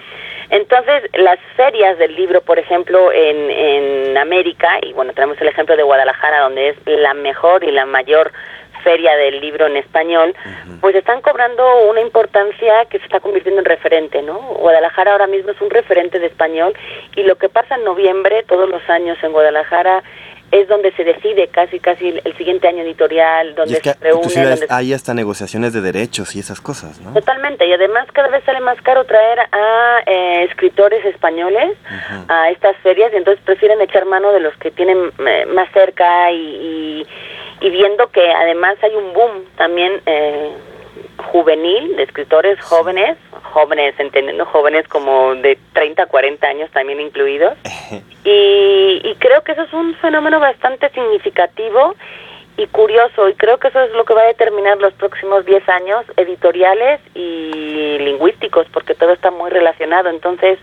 Entonces, 0.51 1.03
las 1.13 1.39
ferias 1.55 1.97
del 1.97 2.13
libro, 2.13 2.41
por 2.41 2.59
ejemplo, 2.59 3.11
en, 3.13 3.49
en 3.49 4.17
América, 4.17 4.79
y 4.81 4.91
bueno, 4.91 5.13
tenemos 5.13 5.39
el 5.39 5.47
ejemplo 5.47 5.77
de 5.77 5.83
Guadalajara, 5.83 6.41
donde 6.41 6.69
es 6.69 6.77
la 6.85 7.13
mejor 7.13 7.63
y 7.63 7.71
la 7.71 7.85
mayor 7.85 8.33
feria 8.83 9.15
del 9.15 9.39
libro 9.39 9.67
en 9.67 9.77
español, 9.77 10.35
pues 10.81 10.95
están 10.95 11.21
cobrando 11.21 11.63
una 11.89 12.01
importancia 12.01 12.85
que 12.85 12.97
se 12.99 13.05
está 13.05 13.19
convirtiendo 13.19 13.59
en 13.59 13.65
referente, 13.65 14.21
¿no? 14.21 14.39
Guadalajara 14.39 15.13
ahora 15.13 15.27
mismo 15.27 15.51
es 15.51 15.61
un 15.61 15.69
referente 15.69 16.19
de 16.19 16.27
español 16.27 16.73
y 17.15 17.23
lo 17.23 17.35
que 17.35 17.49
pasa 17.49 17.75
en 17.75 17.83
noviembre 17.83 18.43
todos 18.43 18.69
los 18.69 18.81
años 18.89 19.17
en 19.21 19.31
Guadalajara 19.31 20.03
es 20.51 20.67
donde 20.67 20.91
se 20.93 21.03
decide 21.03 21.47
casi 21.47 21.79
casi 21.79 22.09
el, 22.09 22.37
siguiente 22.37 22.67
año 22.67 22.83
editorial, 22.83 23.55
donde 23.55 23.75
se 23.75 23.93
reúne. 23.93 24.49
Donde 24.49 24.67
hay 24.69 24.93
hasta 24.93 25.13
negociaciones 25.13 25.73
de 25.73 25.81
derechos 25.81 26.35
y 26.35 26.39
esas 26.39 26.59
cosas, 26.59 26.99
¿no? 26.99 27.13
Totalmente, 27.13 27.65
y 27.65 27.73
además 27.73 28.07
cada 28.11 28.27
vez 28.27 28.43
sale 28.43 28.59
más 28.59 28.79
caro 28.81 29.05
traer 29.05 29.39
a 29.51 29.99
eh, 30.05 30.43
escritores 30.49 31.03
españoles 31.05 31.77
a 32.27 32.49
estas 32.49 32.75
ferias, 32.77 33.11
y 33.13 33.17
entonces 33.17 33.43
prefieren 33.45 33.81
echar 33.81 34.05
mano 34.05 34.31
de 34.31 34.41
los 34.41 34.55
que 34.57 34.71
tienen 34.71 35.11
eh, 35.25 35.45
más 35.45 35.71
cerca 35.71 36.31
y, 36.31 37.07
y, 37.61 37.69
viendo 37.69 38.09
que 38.09 38.31
además 38.31 38.75
hay 38.81 38.95
un 38.95 39.13
boom 39.13 39.45
también. 39.55 40.01
Eh, 40.05 40.51
juvenil, 41.21 41.95
de 41.95 42.03
escritores 42.03 42.59
jóvenes, 42.61 43.17
jóvenes, 43.53 43.93
entendiendo 43.97 44.45
jóvenes 44.45 44.87
como 44.87 45.35
de 45.35 45.57
30, 45.73 46.05
40 46.05 46.47
años 46.47 46.71
también 46.71 46.99
incluidos. 46.99 47.57
Y, 48.23 49.01
y 49.03 49.15
creo 49.15 49.41
que 49.41 49.53
eso 49.53 49.63
es 49.63 49.73
un 49.73 49.95
fenómeno 49.95 50.39
bastante 50.39 50.89
significativo 50.89 51.95
y 52.57 52.67
curioso, 52.67 53.29
y 53.29 53.33
creo 53.33 53.57
que 53.57 53.69
eso 53.69 53.79
es 53.81 53.91
lo 53.93 54.05
que 54.05 54.13
va 54.13 54.21
a 54.21 54.27
determinar 54.27 54.77
los 54.77 54.93
próximos 54.93 55.45
10 55.45 55.67
años 55.69 56.05
editoriales 56.17 56.99
y 57.15 57.97
lingüísticos, 57.99 58.67
porque 58.71 58.93
todo 58.93 59.13
está 59.13 59.31
muy 59.31 59.49
relacionado. 59.49 60.09
Entonces, 60.09 60.59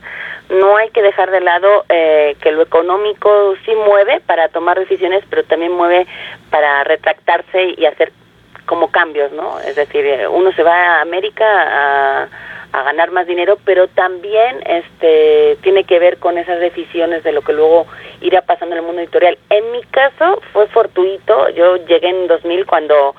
no 0.49 0.77
hay 0.77 0.91
que 0.91 1.03
dejar 1.03 1.31
de 1.31 1.41
lado 1.41 1.85
eh, 1.89 2.37
que 2.41 2.53
lo 2.53 2.63
económico 2.63 3.55
sí 3.65 3.73
mueve 3.75 4.21
para 4.27 4.49
tomar 4.49 4.79
decisiones, 4.79 5.25
pero 5.29 5.45
también 5.45 5.73
mueve 5.73 6.07
para 6.51 6.85
retractarse 6.85 7.75
y 7.77 7.85
hacer 7.87 8.13
como 8.69 8.93
cambios, 8.93 9.33
¿no? 9.33 9.59
Es 9.61 9.75
decir, 9.75 10.05
eh, 10.05 10.29
uno 10.29 10.53
se 10.53 10.63
va 10.63 10.99
a 10.99 11.01
América 11.01 11.45
a, 11.47 12.29
ganar 12.71 13.11
más 13.11 13.27
dinero, 13.27 13.59
pero 13.65 13.89
también 13.89 14.63
este 14.65 15.59
tiene 15.63 15.83
que 15.85 15.99
ver 15.99 16.19
con 16.19 16.39
esas 16.39 16.61
decisiones 16.61 17.25
de 17.25 17.33
lo 17.33 17.43
que 17.43 17.53
luego 17.53 17.87
irá 18.21 18.43
pasando 18.43 18.77
en 18.77 18.81
el 18.81 18.87
mundo 18.87 19.03
editorial. 19.03 19.37
En 19.51 19.73
mi 19.73 19.83
caso 19.85 20.41
fue 20.53 20.69
fortuito, 20.69 21.49
yo 21.51 21.77
llegué 21.77 22.11
en 22.11 22.29
2000 22.29 22.67
cuando 22.67 23.17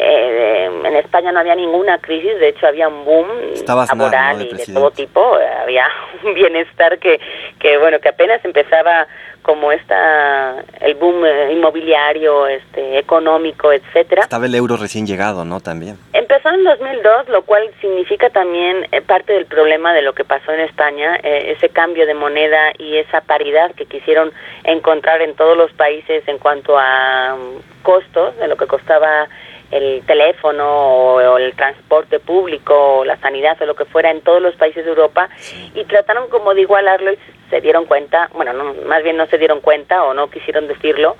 eh, 0.00 0.64
en 0.84 0.96
España 0.96 1.32
no 1.32 1.40
había 1.40 1.54
ninguna 1.54 1.98
crisis, 1.98 2.38
de 2.38 2.48
hecho 2.48 2.66
había 2.66 2.88
un 2.88 3.04
boom 3.04 3.28
laboral 3.66 4.42
y 4.42 4.54
de 4.54 4.66
todo 4.72 4.90
tipo, 4.90 5.36
había 5.62 5.86
un 6.24 6.34
bienestar 6.34 6.98
que, 6.98 7.20
que 7.58 7.78
bueno, 7.78 7.98
que 8.00 8.08
apenas 8.08 8.44
empezaba 8.44 9.06
como 9.42 9.72
está 9.72 10.62
el 10.80 10.94
boom 10.94 11.24
eh, 11.24 11.52
inmobiliario, 11.52 12.46
este 12.46 12.98
económico, 12.98 13.72
etcétera. 13.72 14.22
Estaba 14.22 14.46
el 14.46 14.54
euro 14.54 14.76
recién 14.76 15.06
llegado, 15.06 15.44
¿no? 15.44 15.60
También. 15.60 15.98
Empezó 16.12 16.50
en 16.50 16.64
2002, 16.64 17.28
lo 17.28 17.42
cual 17.42 17.70
significa 17.80 18.30
también 18.30 18.86
eh, 18.92 19.00
parte 19.00 19.32
del 19.32 19.46
problema 19.46 19.92
de 19.94 20.02
lo 20.02 20.12
que 20.12 20.24
pasó 20.24 20.52
en 20.52 20.60
España, 20.60 21.18
eh, 21.22 21.54
ese 21.56 21.70
cambio 21.70 22.06
de 22.06 22.14
moneda 22.14 22.72
y 22.78 22.96
esa 22.96 23.22
paridad 23.22 23.72
que 23.74 23.86
quisieron 23.86 24.32
encontrar 24.64 25.22
en 25.22 25.34
todos 25.34 25.56
los 25.56 25.72
países 25.72 26.22
en 26.26 26.38
cuanto 26.38 26.78
a 26.78 27.34
um, 27.34 27.60
costos 27.82 28.36
de 28.36 28.48
lo 28.48 28.56
que 28.56 28.66
costaba 28.66 29.28
el 29.70 30.02
teléfono 30.06 30.66
o, 30.66 31.38
el 31.38 31.54
transporte 31.54 32.18
público 32.18 32.98
o 32.98 33.04
la 33.04 33.16
sanidad 33.18 33.60
o 33.62 33.66
lo 33.66 33.74
que 33.74 33.84
fuera 33.84 34.10
en 34.10 34.20
todos 34.20 34.42
los 34.42 34.54
países 34.56 34.84
de 34.84 34.90
Europa 34.90 35.28
y 35.74 35.84
trataron 35.84 36.28
como 36.28 36.54
de 36.54 36.62
igualarlo 36.62 37.12
y 37.12 37.18
se 37.50 37.60
dieron 37.60 37.86
cuenta, 37.86 38.28
bueno, 38.34 38.52
no, 38.52 38.74
más 38.86 39.02
bien 39.02 39.16
no 39.16 39.26
se 39.26 39.38
dieron 39.38 39.60
cuenta 39.60 40.04
o 40.04 40.14
no 40.14 40.30
quisieron 40.30 40.68
decirlo 40.68 41.16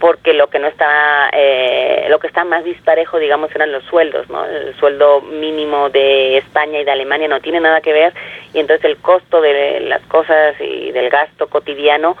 porque 0.00 0.34
lo 0.34 0.48
que 0.48 0.58
no 0.58 0.66
está 0.66 1.30
eh, 1.32 2.06
lo 2.10 2.18
que 2.18 2.26
está 2.26 2.44
más 2.44 2.64
disparejo 2.64 3.18
digamos 3.18 3.54
eran 3.54 3.72
los 3.72 3.84
sueldos 3.84 4.28
no 4.28 4.44
el 4.44 4.74
sueldo 4.76 5.20
mínimo 5.20 5.88
de 5.88 6.36
España 6.38 6.80
y 6.80 6.84
de 6.84 6.90
Alemania 6.90 7.28
no 7.28 7.40
tiene 7.40 7.60
nada 7.60 7.80
que 7.80 7.92
ver 7.92 8.12
y 8.52 8.58
entonces 8.58 8.84
el 8.84 8.96
costo 8.98 9.40
de 9.40 9.80
las 9.80 10.02
cosas 10.02 10.56
y 10.60 10.90
del 10.90 11.10
gasto 11.10 11.46
cotidiano 11.46 12.16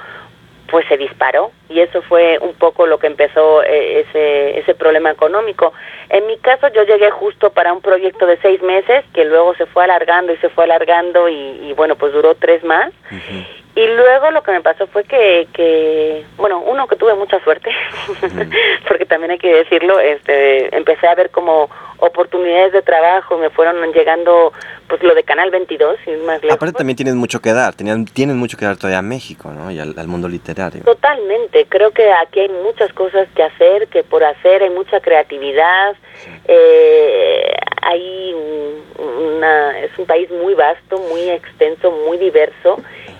pues 0.70 0.86
se 0.88 0.96
disparó 0.96 1.50
y 1.68 1.80
eso 1.80 2.02
fue 2.02 2.38
un 2.40 2.54
poco 2.54 2.86
lo 2.86 2.98
que 2.98 3.06
empezó 3.06 3.62
eh, 3.62 4.00
ese, 4.00 4.58
ese 4.58 4.74
problema 4.74 5.10
económico. 5.10 5.72
En 6.10 6.26
mi 6.26 6.36
caso 6.38 6.68
yo 6.68 6.82
llegué 6.84 7.10
justo 7.10 7.50
para 7.50 7.72
un 7.72 7.80
proyecto 7.80 8.26
de 8.26 8.36
seis 8.38 8.62
meses 8.62 9.04
que 9.14 9.24
luego 9.24 9.54
se 9.54 9.66
fue 9.66 9.84
alargando 9.84 10.32
y 10.32 10.36
se 10.38 10.50
fue 10.50 10.64
alargando 10.64 11.28
y, 11.28 11.72
bueno, 11.74 11.96
pues 11.96 12.12
duró 12.12 12.34
tres 12.34 12.62
más. 12.64 12.92
Y 13.76 13.86
luego 13.88 14.30
lo 14.30 14.42
que 14.44 14.52
me 14.52 14.60
pasó 14.60 14.86
fue 14.86 15.02
que, 15.02 15.48
que 15.52 16.24
bueno, 16.36 16.60
uno 16.60 16.86
que 16.86 16.94
tuve 16.94 17.14
mucha 17.14 17.42
suerte, 17.42 17.70
porque 18.88 19.04
también 19.04 19.32
hay 19.32 19.38
que 19.38 19.52
decirlo, 19.52 19.98
este, 19.98 20.76
empecé 20.76 21.08
a 21.08 21.16
ver 21.16 21.30
como 21.30 21.68
oportunidades 21.98 22.72
de 22.72 22.82
trabajo, 22.82 23.36
me 23.36 23.50
fueron 23.50 23.92
llegando 23.92 24.52
pues 24.88 25.02
lo 25.02 25.14
de 25.14 25.24
Canal 25.24 25.50
22 25.50 25.96
y 26.06 26.10
más 26.24 26.42
lejos. 26.42 26.56
Aparte 26.56 26.78
también 26.78 26.96
tienes 26.96 27.14
mucho 27.14 27.40
que 27.40 27.52
dar, 27.52 27.74
tienen, 27.74 28.04
tienen 28.04 28.36
mucho 28.36 28.56
que 28.56 28.64
dar 28.64 28.76
todavía 28.76 28.98
a 28.98 29.02
México, 29.02 29.50
¿no? 29.50 29.70
Y 29.70 29.80
al, 29.80 29.94
mundo 30.06 30.28
literario. 30.28 30.84
Totalmente, 30.84 31.53
creo 31.68 31.92
que 31.92 32.12
aquí 32.12 32.40
hay 32.40 32.48
muchas 32.48 32.92
cosas 32.92 33.28
que 33.34 33.42
hacer, 33.42 33.88
que 33.88 34.02
por 34.02 34.24
hacer 34.24 34.62
hay 34.62 34.70
mucha 34.70 35.00
creatividad, 35.00 35.96
eh, 36.46 37.52
hay 37.82 38.34
una, 38.98 39.78
es 39.80 39.96
un 39.98 40.06
país 40.06 40.30
muy 40.30 40.54
vasto, 40.54 40.98
muy 40.98 41.30
extenso, 41.30 41.90
muy 41.90 42.18
diverso 42.18 42.78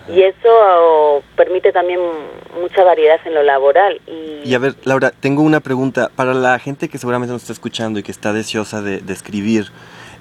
y 0.09 0.23
eso 0.23 1.23
permite 1.37 1.73
también 1.73 1.99
mucha 2.61 2.85
variedad 2.85 3.19
en 3.25 3.35
lo 3.35 3.43
laboral. 3.43 4.01
Y... 4.07 4.43
y, 4.45 4.55
a 4.55 4.59
ver, 4.59 4.75
Laura, 4.85 5.11
tengo 5.11 5.43
una 5.43 5.61
pregunta 5.61 6.11
para 6.15 6.35
la 6.35 6.59
gente 6.59 6.89
que 6.89 6.99
seguramente 6.99 7.33
nos 7.33 7.43
está 7.43 7.53
escuchando 7.53 7.99
y 7.99 8.03
que 8.03 8.13
está 8.13 8.33
deseosa 8.33 8.83
de, 8.83 9.01
escribir. 9.13 9.67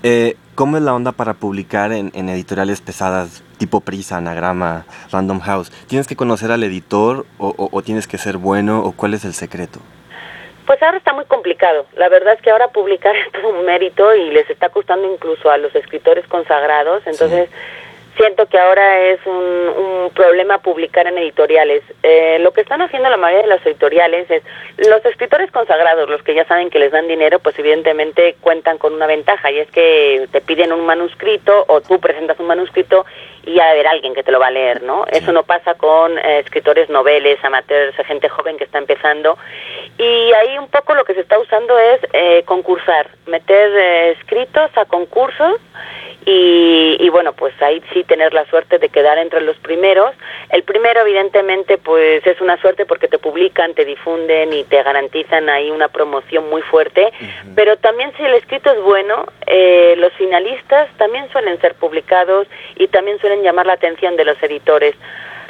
Eh, 0.03 0.35
¿Cómo 0.55 0.77
es 0.77 0.83
la 0.83 0.93
onda 0.93 1.13
para 1.13 1.33
publicar 1.33 1.93
en, 1.93 2.11
editoriales 2.29 2.81
pesadas 2.81 3.41
tipo 3.57 3.79
Prisa, 3.79 4.17
Anagrama, 4.17 4.85
Random 5.11 5.39
House? 5.39 5.71
¿Tienes 5.87 6.07
que 6.07 6.15
conocer 6.15 6.51
al 6.51 6.61
editor 6.63 7.25
o, 7.39 7.69
o 7.71 7.81
tienes 7.81 8.05
que 8.05 8.17
ser 8.17 8.37
bueno 8.37 8.83
o 8.83 8.91
cuál 8.91 9.13
es 9.13 9.25
el 9.25 9.33
secreto? 9.33 9.79
Pues 10.65 10.81
ahora 10.81 10.97
está 10.97 11.13
muy 11.13 11.25
complicado. 11.25 11.85
La 11.95 12.09
verdad 12.09 12.33
es 12.33 12.41
que 12.41 12.51
ahora 12.51 12.67
publicar 12.67 13.15
es 13.15 13.31
todo 13.31 13.49
un 13.57 13.65
mérito 13.65 14.13
y 14.13 14.29
les 14.31 14.49
está 14.49 14.69
costando 14.69 15.11
incluso 15.11 15.49
a 15.49 15.57
los 15.57 15.73
escritores 15.75 16.27
consagrados. 16.27 17.01
Entonces, 17.05 17.49
siento 18.17 18.45
que 18.47 18.57
ahora 18.57 18.99
es 19.01 19.19
un, 19.25 20.11
problema 20.13 20.59
publicar 20.59 21.07
en 21.07 21.17
editoriales. 21.17 21.81
Eh, 22.03 22.37
lo 22.39 22.51
que 22.51 22.61
están 22.61 22.81
haciendo 22.81 23.09
la 23.09 23.17
mayoría 23.17 23.47
de 23.47 23.55
los 23.55 23.65
editoriales 23.65 24.29
es, 24.29 24.43
los 24.77 25.03
escritores 25.05 25.49
consagrados, 25.49 26.07
los 26.09 26.21
que 26.21 26.35
ya 26.35 26.45
saben 26.45 26.69
que 26.69 26.77
les 26.77 26.91
dan 26.91 27.07
dinero, 27.07 27.39
pues 27.39 27.57
evidentemente 27.57 28.35
cuentan 28.41 28.77
con 28.77 28.93
una 28.93 29.07
ventaja 29.07 29.51
y 29.51 29.59
es 29.59 29.71
que 29.71 30.27
te 30.31 30.41
piden 30.41 30.71
un 30.71 30.85
manuscrito 30.85 31.65
o 31.67 31.81
tú 31.81 31.99
presentas 31.99 32.39
un 32.39 32.47
manuscrito 32.47 33.05
y 33.45 33.55
ya 33.55 33.65
a 33.65 33.71
haber 33.71 33.87
alguien 33.87 34.13
que 34.13 34.23
te 34.23 34.31
lo 34.31 34.39
va 34.39 34.47
a 34.47 34.51
leer, 34.51 34.83
¿no? 34.83 35.05
Eso 35.11 35.31
no 35.31 35.43
pasa 35.43 35.75
con 35.75 36.17
eh, 36.17 36.39
escritores 36.39 36.89
noveles, 36.89 37.43
amateurs, 37.43 37.95
gente 38.05 38.29
joven 38.29 38.57
que 38.57 38.63
está 38.63 38.77
empezando. 38.77 39.37
Y 39.97 40.31
ahí 40.33 40.57
un 40.57 40.67
poco 40.67 40.93
lo 40.93 41.03
que 41.03 41.13
se 41.13 41.21
está 41.21 41.37
usando 41.39 41.77
es 41.77 41.99
eh, 42.13 42.43
concursar, 42.45 43.09
meter 43.27 44.15
escritos 44.17 44.71
a 44.75 44.85
concursos 44.85 45.59
y, 46.25 47.09
bueno, 47.09 47.33
pues 47.33 47.53
ahí 47.61 47.81
sí 47.93 48.03
tener 48.03 48.33
la 48.33 48.45
suerte 48.45 48.79
de 48.79 48.89
quedar 48.89 49.17
entre 49.17 49.41
los 49.41 49.57
primeros. 49.57 50.11
El 50.49 50.63
primero, 50.63 51.01
evidentemente, 51.01 51.77
pues 51.77 52.25
es 52.25 52.39
una 52.39 52.57
suerte 52.61 52.85
porque 52.85 53.07
te 53.07 53.17
publican, 53.17 53.73
te 53.73 53.83
difunden 53.83 54.53
y 54.53 54.63
te 54.63 54.81
garantizan 54.83 55.49
ahí 55.49 55.69
una 55.69 55.89
promoción 55.89 56.49
muy 56.49 56.61
fuerte, 56.61 57.11
pero 57.55 57.77
también 57.77 58.13
si 58.15 58.23
el 58.23 58.35
escrito 58.35 58.71
es 58.71 58.81
bueno, 58.81 59.25
eh, 59.47 59.95
los 59.97 60.13
finalistas 60.13 60.89
también 60.97 61.29
suelen 61.31 61.59
ser 61.59 61.75
publicados 61.75 62.47
y 62.75 62.87
también 62.87 63.19
suelen 63.19 63.32
llamar 63.41 63.65
la 63.65 63.73
atención 63.73 64.15
de 64.15 64.25
los 64.25 64.41
editores. 64.43 64.95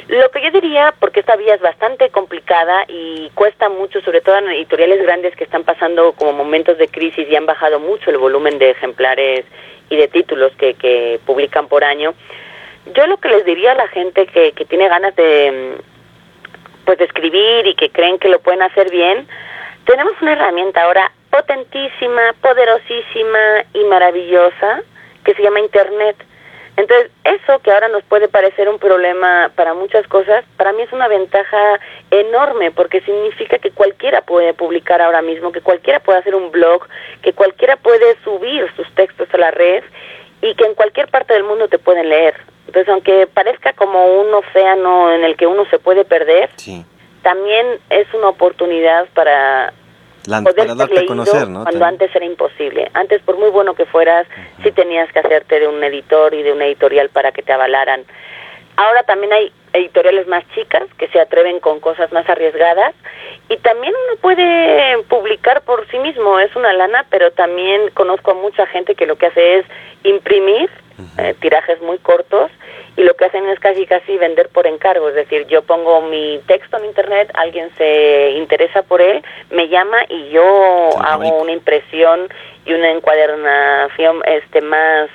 Lo 0.08 0.30
que 0.30 0.42
yo 0.42 0.50
diría, 0.50 0.94
porque 1.00 1.20
esta 1.20 1.36
vía 1.36 1.54
es 1.54 1.60
bastante 1.60 2.10
complicada 2.10 2.84
y 2.88 3.30
cuesta 3.34 3.68
mucho, 3.68 4.00
sobre 4.02 4.20
todo 4.20 4.36
en 4.36 4.50
editoriales 4.50 5.02
grandes 5.02 5.34
que 5.34 5.44
están 5.44 5.64
pasando 5.64 6.12
como 6.12 6.32
momentos 6.32 6.78
de 6.78 6.88
crisis 6.88 7.26
y 7.28 7.36
han 7.36 7.46
bajado 7.46 7.80
mucho 7.80 8.10
el 8.10 8.18
volumen 8.18 8.58
de 8.58 8.70
ejemplares 8.70 9.44
y 9.88 9.96
de 9.96 10.08
títulos 10.08 10.52
que, 10.56 10.74
que 10.74 11.20
publican 11.26 11.68
por 11.68 11.84
año. 11.84 12.14
Yo 12.94 13.06
lo 13.06 13.16
que 13.16 13.30
les 13.30 13.44
diría 13.44 13.72
a 13.72 13.76
la 13.76 13.88
gente 13.88 14.26
que, 14.26 14.52
que 14.52 14.64
tiene 14.64 14.88
ganas 14.88 15.16
de 15.16 15.78
pues 16.84 16.98
de 16.98 17.04
escribir 17.04 17.66
y 17.66 17.74
que 17.74 17.90
creen 17.90 18.18
que 18.18 18.28
lo 18.28 18.40
pueden 18.40 18.60
hacer 18.60 18.90
bien, 18.90 19.26
tenemos 19.86 20.12
una 20.20 20.32
herramienta 20.32 20.82
ahora 20.82 21.10
potentísima, 21.30 22.34
poderosísima 22.40 23.64
y 23.72 23.84
maravillosa 23.84 24.82
que 25.24 25.34
se 25.34 25.42
llama 25.42 25.60
Internet. 25.60 26.16
Entonces, 26.76 27.10
eso 27.22 27.60
que 27.60 27.70
ahora 27.70 27.88
nos 27.88 28.02
puede 28.02 28.28
parecer 28.28 28.68
un 28.68 28.78
problema 28.80 29.50
para 29.54 29.74
muchas 29.74 30.06
cosas, 30.08 30.44
para 30.56 30.72
mí 30.72 30.82
es 30.82 30.92
una 30.92 31.06
ventaja 31.06 31.80
enorme 32.10 32.72
porque 32.72 33.00
significa 33.02 33.58
que 33.58 33.70
cualquiera 33.70 34.22
puede 34.22 34.54
publicar 34.54 35.00
ahora 35.00 35.22
mismo, 35.22 35.52
que 35.52 35.60
cualquiera 35.60 36.00
puede 36.00 36.18
hacer 36.18 36.34
un 36.34 36.50
blog, 36.50 36.86
que 37.22 37.32
cualquiera 37.32 37.76
puede 37.76 38.16
subir 38.24 38.68
sus 38.76 38.92
textos 38.94 39.28
a 39.32 39.38
la 39.38 39.52
red 39.52 39.84
y 40.42 40.54
que 40.56 40.64
en 40.64 40.74
cualquier 40.74 41.08
parte 41.08 41.32
del 41.34 41.44
mundo 41.44 41.68
te 41.68 41.78
pueden 41.78 42.08
leer. 42.08 42.34
Entonces, 42.66 42.88
aunque 42.88 43.28
parezca 43.28 43.72
como 43.74 44.06
un 44.06 44.34
océano 44.34 45.12
en 45.12 45.22
el 45.22 45.36
que 45.36 45.46
uno 45.46 45.64
se 45.66 45.78
puede 45.78 46.04
perder, 46.04 46.50
también 47.22 47.78
es 47.88 48.12
una 48.14 48.28
oportunidad 48.30 49.06
para 49.14 49.72
poder 50.24 50.76
ser 50.76 51.06
conocer, 51.06 51.46
cuando 51.46 51.84
antes 51.84 52.14
era 52.14 52.24
imposible. 52.24 52.90
Antes, 52.94 53.22
por 53.22 53.38
muy 53.38 53.50
bueno 53.50 53.74
que 53.74 53.86
fueras, 53.86 54.26
sí 54.62 54.72
tenías 54.72 55.10
que 55.12 55.20
hacerte 55.20 55.60
de 55.60 55.68
un 55.68 55.82
editor 55.82 56.34
y 56.34 56.42
de 56.42 56.52
una 56.52 56.66
editorial 56.66 57.08
para 57.10 57.32
que 57.32 57.42
te 57.42 57.52
avalaran. 57.52 58.04
Ahora 58.76 59.04
también 59.04 59.32
hay 59.32 59.52
editoriales 59.72 60.26
más 60.26 60.44
chicas 60.54 60.82
que 60.98 61.08
se 61.08 61.20
atreven 61.20 61.60
con 61.60 61.80
cosas 61.80 62.12
más 62.12 62.28
arriesgadas 62.28 62.94
y 63.48 63.56
también 63.58 63.92
uno 63.92 64.20
puede 64.20 65.02
publicar 65.04 65.62
por 65.62 65.86
sí 65.90 65.98
mismo, 65.98 66.38
es 66.40 66.54
una 66.56 66.72
lana, 66.72 67.04
pero 67.10 67.30
también 67.32 67.90
conozco 67.94 68.32
a 68.32 68.34
mucha 68.34 68.66
gente 68.66 68.94
que 68.94 69.06
lo 69.06 69.16
que 69.16 69.26
hace 69.26 69.58
es 69.58 69.66
imprimir 70.02 70.70
eh, 71.18 71.34
tirajes 71.40 71.80
muy 71.80 71.98
cortos 71.98 72.50
y 72.96 73.02
lo 73.02 73.14
que 73.14 73.24
hacen 73.24 73.48
es 73.48 73.58
casi 73.58 73.86
casi 73.86 74.16
vender 74.16 74.48
por 74.48 74.66
encargo, 74.66 75.08
es 75.08 75.14
decir, 75.14 75.46
yo 75.48 75.62
pongo 75.62 76.02
mi 76.02 76.40
texto 76.46 76.76
en 76.76 76.84
internet, 76.86 77.30
alguien 77.34 77.70
se 77.76 78.30
interesa 78.32 78.82
por 78.82 79.00
él, 79.02 79.24
me 79.50 79.68
llama 79.68 79.98
y 80.08 80.30
yo 80.30 80.44
hago 81.00 81.42
una 81.42 81.52
impresión 81.52 82.28
y 82.64 82.72
una 82.72 82.90
encuadernación 82.90 84.22
este 84.26 84.60
más 84.60 85.10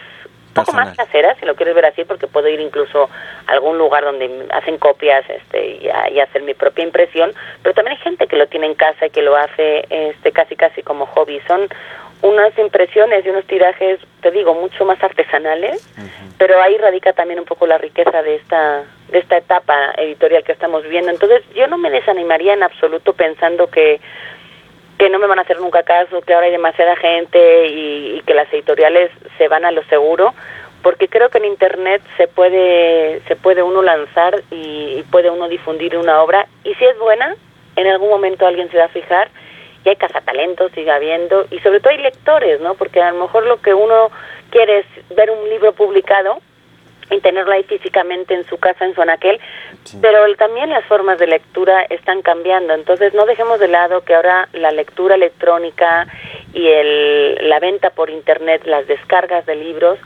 poco 0.53 0.73
más 0.73 0.95
casera, 0.95 1.35
si 1.39 1.45
lo 1.45 1.55
quieres 1.55 1.75
ver 1.75 1.85
así, 1.85 2.03
porque 2.03 2.27
puedo 2.27 2.47
ir 2.47 2.59
incluso 2.59 3.09
a 3.47 3.51
algún 3.51 3.77
lugar 3.77 4.03
donde 4.03 4.47
hacen 4.51 4.77
copias 4.77 5.23
este, 5.29 5.77
y, 5.77 5.89
y, 6.11 6.19
hacer 6.19 6.41
mi 6.41 6.53
propia 6.53 6.83
impresión, 6.83 7.33
pero 7.61 7.75
también 7.75 7.97
hay 7.97 8.03
gente 8.03 8.27
que 8.27 8.35
lo 8.35 8.47
tiene 8.47 8.67
en 8.67 8.75
casa 8.75 9.05
y 9.05 9.09
que 9.09 9.21
lo 9.21 9.35
hace 9.35 9.85
este, 9.89 10.31
casi 10.31 10.55
casi 10.55 10.81
como 10.81 11.05
hobby. 11.05 11.39
Son 11.47 11.69
unas 12.21 12.57
impresiones 12.57 13.25
y 13.25 13.29
unos 13.29 13.45
tirajes, 13.45 13.99
te 14.21 14.31
digo, 14.31 14.53
mucho 14.53 14.83
más 14.85 15.01
artesanales, 15.01 15.87
pero 16.37 16.61
ahí 16.61 16.77
radica 16.77 17.13
también 17.13 17.39
un 17.39 17.45
poco 17.45 17.65
la 17.65 17.77
riqueza 17.77 18.21
de 18.21 18.35
esta 18.35 18.83
de 19.09 19.19
esta 19.19 19.37
etapa 19.37 19.93
editorial 19.97 20.43
que 20.43 20.51
estamos 20.51 20.87
viendo. 20.87 21.09
Entonces, 21.09 21.41
yo 21.55 21.67
no 21.67 21.77
me 21.77 21.89
desanimaría 21.89 22.53
en 22.53 22.63
absoluto 22.63 23.13
pensando 23.13 23.67
que 23.67 23.99
que 24.97 25.09
no 25.09 25.17
me 25.17 25.27
van 25.27 25.39
a 25.39 25.43
hacer 25.43 25.61
nunca 25.61 25.83
caso, 25.83 26.21
que 26.21 26.33
ahora 26.33 26.47
hay 26.47 26.51
demasiada 26.51 26.97
gente 26.97 27.67
y, 27.67 28.21
que 28.25 28.33
las 28.33 28.51
editoriales 28.51 29.09
se 29.37 29.47
van 29.47 29.63
a 29.63 29.71
lo 29.71 29.81
seguro, 29.85 30.33
porque 30.83 31.07
creo 31.07 31.29
que 31.29 31.37
en 31.37 31.45
internet 31.45 32.01
se 32.17 32.27
puede 32.27 33.21
se 33.27 33.37
puede 33.37 33.63
uno 33.63 33.81
lanzar 33.81 34.43
y, 34.51 34.97
y 34.99 35.05
puede 35.09 35.29
uno 35.29 35.47
difundir 35.47 35.95
una 35.97 36.21
obra 36.21 36.47
y 36.65 36.73
si 36.75 36.83
es 36.83 36.99
buena, 36.99 37.33
en 37.77 37.87
algún 37.87 38.09
momento 38.09 38.45
alguien 38.45 38.69
se 38.71 38.77
va 38.77 38.85
a 38.85 38.89
fijar 38.89 39.29
y 39.85 39.89
hay 39.89 39.95
cazatalentos, 39.95 40.71
sigue 40.73 40.91
habiendo, 40.91 41.45
y 41.51 41.59
sobre 41.59 41.79
todo 41.79 41.91
hay 41.91 41.99
lectores, 41.99 42.59
¿no? 42.61 42.75
Porque 42.75 43.01
a 43.01 43.11
lo 43.11 43.21
mejor 43.21 43.45
lo 43.45 43.61
que 43.61 43.73
uno 43.73 44.11
quiere 44.49 44.79
es 44.79 44.85
ver 45.15 45.31
un 45.31 45.49
libro 45.49 45.73
publicado 45.73 46.39
y 47.11 47.19
tenerlo 47.21 47.53
ahí 47.53 47.63
físicamente 47.63 48.33
en 48.33 48.45
su 48.45 48.57
casa, 48.57 48.85
en 48.85 48.93
su 48.93 49.01
anaquel, 49.01 49.39
pero 50.01 50.35
también 50.35 50.69
las 50.69 50.85
formas 50.85 51.17
de 51.17 51.27
lectura 51.27 51.81
están 51.89 52.21
cambiando, 52.21 52.73
entonces 52.73 53.13
no 53.13 53.25
dejemos 53.25 53.59
de 53.59 53.67
lado 53.67 54.03
que 54.03 54.13
ahora 54.13 54.47
la 54.53 54.71
lectura 54.71 55.15
electrónica 55.15 56.07
y 56.53 56.67
el, 56.67 57.49
la 57.49 57.59
venta 57.59 57.89
por 57.89 58.09
internet, 58.09 58.61
las 58.65 58.85
descargas 58.87 59.45
de 59.45 59.55
libros, 59.55 59.97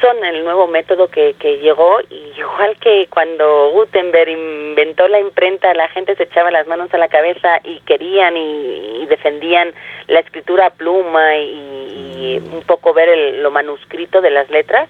son 0.00 0.24
el 0.24 0.44
nuevo 0.44 0.66
método 0.66 1.08
que, 1.08 1.34
que 1.34 1.58
llegó 1.58 2.00
y 2.08 2.32
igual 2.38 2.76
que 2.80 3.06
cuando 3.08 3.70
Gutenberg 3.70 4.28
inventó 4.28 5.08
la 5.08 5.20
imprenta 5.20 5.74
la 5.74 5.88
gente 5.88 6.14
se 6.16 6.24
echaba 6.24 6.50
las 6.50 6.66
manos 6.66 6.92
a 6.92 6.98
la 6.98 7.08
cabeza 7.08 7.60
y 7.64 7.80
querían 7.80 8.36
y, 8.36 9.06
defendían 9.06 9.72
la 10.06 10.20
escritura 10.20 10.66
a 10.66 10.70
pluma 10.70 11.36
y, 11.36 12.42
un 12.52 12.62
poco 12.66 12.92
ver 12.92 13.08
el, 13.08 13.42
lo 13.42 13.50
manuscrito 13.50 14.20
de 14.20 14.30
las 14.30 14.50
letras 14.50 14.88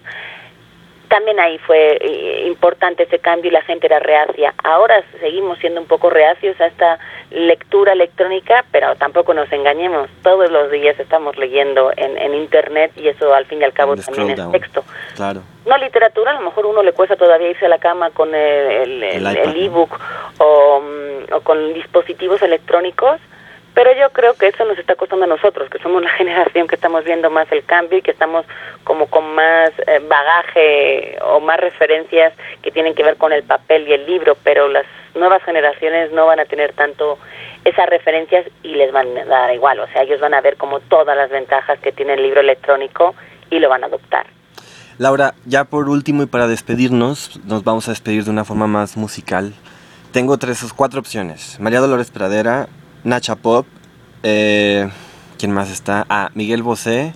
también 1.08 1.40
ahí 1.40 1.58
fue 1.58 1.98
eh, 2.00 2.46
importante 2.46 3.04
ese 3.04 3.18
cambio 3.18 3.50
y 3.50 3.52
la 3.52 3.62
gente 3.62 3.86
era 3.86 3.98
reacia. 3.98 4.54
Ahora 4.62 5.02
seguimos 5.20 5.58
siendo 5.58 5.80
un 5.80 5.86
poco 5.86 6.10
reacios 6.10 6.60
a 6.60 6.66
esta 6.66 6.98
lectura 7.30 7.92
electrónica, 7.92 8.64
pero 8.70 8.94
tampoco 8.96 9.34
nos 9.34 9.50
engañemos. 9.52 10.08
Todos 10.22 10.50
los 10.50 10.70
días 10.70 10.98
estamos 10.98 11.36
leyendo 11.36 11.90
en, 11.96 12.16
en 12.18 12.34
Internet 12.34 12.92
y 12.96 13.08
eso 13.08 13.34
al 13.34 13.46
fin 13.46 13.60
y 13.60 13.64
al 13.64 13.72
cabo 13.72 13.96
también 13.96 14.30
es 14.30 14.50
texto. 14.52 14.84
Claro. 15.16 15.42
No 15.66 15.76
literatura, 15.76 16.30
a 16.30 16.34
lo 16.34 16.40
mejor 16.40 16.66
uno 16.66 16.82
le 16.82 16.92
cuesta 16.92 17.16
todavía 17.16 17.50
irse 17.50 17.66
a 17.66 17.68
la 17.68 17.78
cama 17.78 18.10
con 18.10 18.34
el, 18.34 19.02
el, 19.02 19.26
el, 19.26 19.64
ebook 19.64 19.98
o, 20.38 20.80
mm, 20.80 21.34
o 21.34 21.40
con 21.40 21.74
dispositivos 21.74 22.40
electrónicos, 22.42 23.20
pero 23.78 23.92
yo 23.92 24.10
creo 24.10 24.34
que 24.34 24.48
eso 24.48 24.64
nos 24.64 24.76
está 24.76 24.96
costando 24.96 25.24
a 25.24 25.28
nosotros, 25.28 25.70
que 25.70 25.78
somos 25.78 26.02
la 26.02 26.10
generación 26.18 26.66
que 26.66 26.74
estamos 26.74 27.04
viendo 27.04 27.30
más 27.30 27.46
el 27.52 27.62
cambio 27.62 27.98
y 27.98 28.02
que 28.02 28.10
estamos 28.10 28.44
como 28.82 29.06
con 29.06 29.36
más 29.36 29.70
eh, 29.86 30.00
bagaje 30.00 31.16
o 31.22 31.38
más 31.38 31.60
referencias 31.60 32.32
que 32.60 32.72
tienen 32.72 32.96
que 32.96 33.04
ver 33.04 33.16
con 33.16 33.32
el 33.32 33.44
papel 33.44 33.86
y 33.86 33.92
el 33.92 34.04
libro, 34.04 34.36
pero 34.42 34.66
las 34.66 34.84
nuevas 35.14 35.44
generaciones 35.44 36.10
no 36.10 36.26
van 36.26 36.40
a 36.40 36.46
tener 36.46 36.72
tanto 36.72 37.20
esas 37.64 37.88
referencias 37.88 38.46
y 38.64 38.74
les 38.74 38.90
van 38.90 39.16
a 39.16 39.24
dar 39.26 39.54
igual, 39.54 39.78
o 39.78 39.86
sea, 39.86 40.02
ellos 40.02 40.18
van 40.18 40.34
a 40.34 40.40
ver 40.40 40.56
como 40.56 40.80
todas 40.80 41.16
las 41.16 41.30
ventajas 41.30 41.78
que 41.78 41.92
tiene 41.92 42.14
el 42.14 42.22
libro 42.24 42.40
electrónico 42.40 43.14
y 43.48 43.60
lo 43.60 43.68
van 43.68 43.84
a 43.84 43.86
adoptar. 43.86 44.26
Laura, 44.98 45.34
ya 45.44 45.62
por 45.62 45.88
último 45.88 46.24
y 46.24 46.26
para 46.26 46.48
despedirnos, 46.48 47.38
nos 47.44 47.62
vamos 47.62 47.86
a 47.86 47.92
despedir 47.92 48.24
de 48.24 48.30
una 48.32 48.44
forma 48.44 48.66
más 48.66 48.96
musical. 48.96 49.54
Tengo 50.10 50.36
tres 50.36 50.64
o 50.64 50.74
cuatro 50.74 50.98
opciones. 50.98 51.60
María 51.60 51.78
Dolores 51.78 52.10
Pradera, 52.10 52.66
Nacha 53.04 53.36
Pop, 53.36 53.66
eh, 54.22 54.88
¿quién 55.38 55.52
más 55.52 55.70
está? 55.70 56.04
Ah, 56.08 56.30
Miguel 56.34 56.62
Bosé 56.62 57.14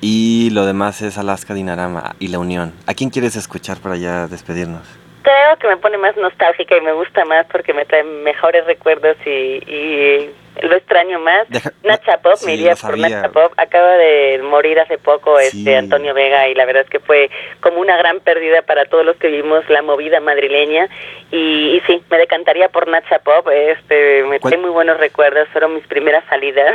y 0.00 0.50
lo 0.50 0.64
demás 0.66 1.02
es 1.02 1.18
Alaska 1.18 1.54
Dinarama 1.54 2.14
y 2.18 2.28
La 2.28 2.38
Unión. 2.38 2.72
¿A 2.86 2.94
quién 2.94 3.10
quieres 3.10 3.36
escuchar 3.36 3.78
para 3.78 3.96
ya 3.96 4.26
despedirnos? 4.28 4.86
Creo 5.22 5.58
que 5.60 5.68
me 5.68 5.76
pone 5.76 5.98
más 5.98 6.16
nostálgica 6.16 6.76
y 6.76 6.80
me 6.80 6.92
gusta 6.92 7.24
más 7.24 7.46
porque 7.52 7.74
me 7.74 7.84
trae 7.84 8.04
mejores 8.04 8.64
recuerdos 8.66 9.16
y, 9.26 9.62
y 9.66 10.30
lo 10.62 10.76
extraño 10.76 11.18
más. 11.20 11.46
Nacha 11.82 12.18
Pop, 12.18 12.34
me 12.44 12.54
iría 12.54 12.74
por 12.76 12.98
Nacha 12.98 13.28
Pop. 13.30 13.52
Acaba 13.56 13.96
de 13.96 14.40
morir 14.42 14.78
hace 14.80 14.98
poco 14.98 15.38
este 15.38 15.76
Antonio 15.76 16.14
Vega 16.14 16.48
y 16.48 16.54
la 16.54 16.64
verdad 16.66 16.82
es 16.82 16.90
que 16.90 17.00
fue 17.00 17.30
como 17.60 17.80
una 17.80 17.96
gran 17.96 18.20
pérdida 18.20 18.62
para 18.62 18.84
todos 18.84 19.04
los 19.04 19.16
que 19.16 19.28
vivimos 19.28 19.68
la 19.68 19.82
movida 19.82 20.20
madrileña. 20.20 20.88
Y, 21.30 21.80
sí, 21.86 22.02
me 22.10 22.18
decantaría 22.18 22.68
por 22.68 22.88
Nacha 22.88 23.20
Pop. 23.20 23.48
Este, 23.48 24.24
me 24.24 24.38
trae 24.40 24.58
muy 24.58 24.70
buenos 24.70 24.98
recuerdos. 24.98 25.48
Fueron 25.52 25.74
mis 25.74 25.86
primeras 25.86 26.24
salidas 26.28 26.74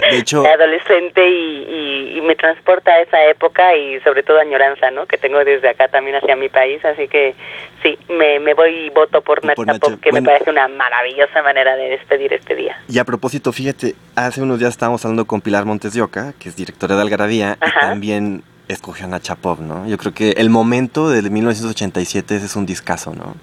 de, 0.00 0.18
hecho, 0.18 0.44
adolescente 0.54 1.28
y, 1.28 2.16
y, 2.16 2.20
me 2.22 2.34
transporta 2.34 2.92
a 2.92 3.00
esa 3.00 3.24
época 3.26 3.76
y 3.76 4.00
sobre 4.00 4.22
todo 4.22 4.38
añoranza, 4.38 4.90
¿no? 4.90 5.06
Que 5.06 5.18
tengo 5.18 5.44
desde 5.44 5.68
acá 5.68 5.88
también 5.88 6.16
hacia 6.16 6.36
mi 6.36 6.48
país. 6.48 6.84
Así 6.84 7.08
que 7.08 7.34
sí, 7.82 7.98
me, 8.08 8.40
me 8.40 8.54
voy 8.54 8.86
y 8.86 8.90
voto 8.90 9.20
por 9.20 9.44
Nacha, 9.44 9.78
Pop, 9.78 10.00
que 10.00 10.12
me 10.12 10.22
parece 10.22 10.50
una 10.50 10.68
maravillosa 10.68 11.42
manera 11.42 11.76
de 11.76 11.90
despedir 11.90 12.32
este 12.32 12.54
día. 12.54 12.76
Y 12.88 12.98
propósito, 13.10 13.50
fíjate, 13.50 13.96
hace 14.14 14.40
unos 14.40 14.60
días 14.60 14.70
estábamos 14.70 15.04
hablando 15.04 15.24
con 15.24 15.40
Pilar 15.40 15.64
Montes 15.64 15.94
de 15.94 16.00
Oca, 16.00 16.32
que 16.38 16.48
es 16.48 16.54
directora 16.54 16.94
de 16.94 17.02
Algarabía, 17.02 17.58
y 17.60 17.80
también 17.80 18.44
escogió 18.68 19.06
a 19.06 19.08
Nacha 19.08 19.34
Pop, 19.34 19.58
¿no? 19.58 19.84
Yo 19.88 19.98
creo 19.98 20.14
que 20.14 20.30
el 20.36 20.48
momento 20.48 21.10
de 21.10 21.28
1987 21.28 22.36
ese 22.36 22.46
es 22.46 22.54
un 22.54 22.66
discazo, 22.66 23.12
¿no? 23.12 23.34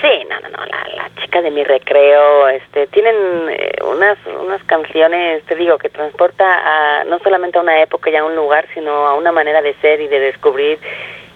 Sí, 0.00 0.24
no, 0.30 0.40
no, 0.40 0.48
no, 0.48 0.64
la, 0.64 1.10
chica 1.20 1.42
de 1.42 1.50
mi 1.50 1.64
recreo, 1.64 2.48
este, 2.48 2.86
tienen 2.86 3.14
eh, 3.50 3.72
unas, 3.84 4.16
unas 4.42 4.64
canciones, 4.64 5.44
te 5.44 5.54
digo, 5.54 5.76
que 5.76 5.90
transporta 5.90 6.46
a, 6.46 7.04
no 7.04 7.18
solamente 7.18 7.58
a 7.58 7.60
una 7.60 7.82
época 7.82 8.08
y 8.08 8.16
a 8.16 8.24
un 8.24 8.34
lugar, 8.34 8.66
sino 8.72 9.06
a 9.06 9.14
una 9.16 9.32
manera 9.32 9.60
de 9.60 9.74
ser 9.82 10.00
y 10.00 10.08
de 10.08 10.18
descubrir 10.18 10.78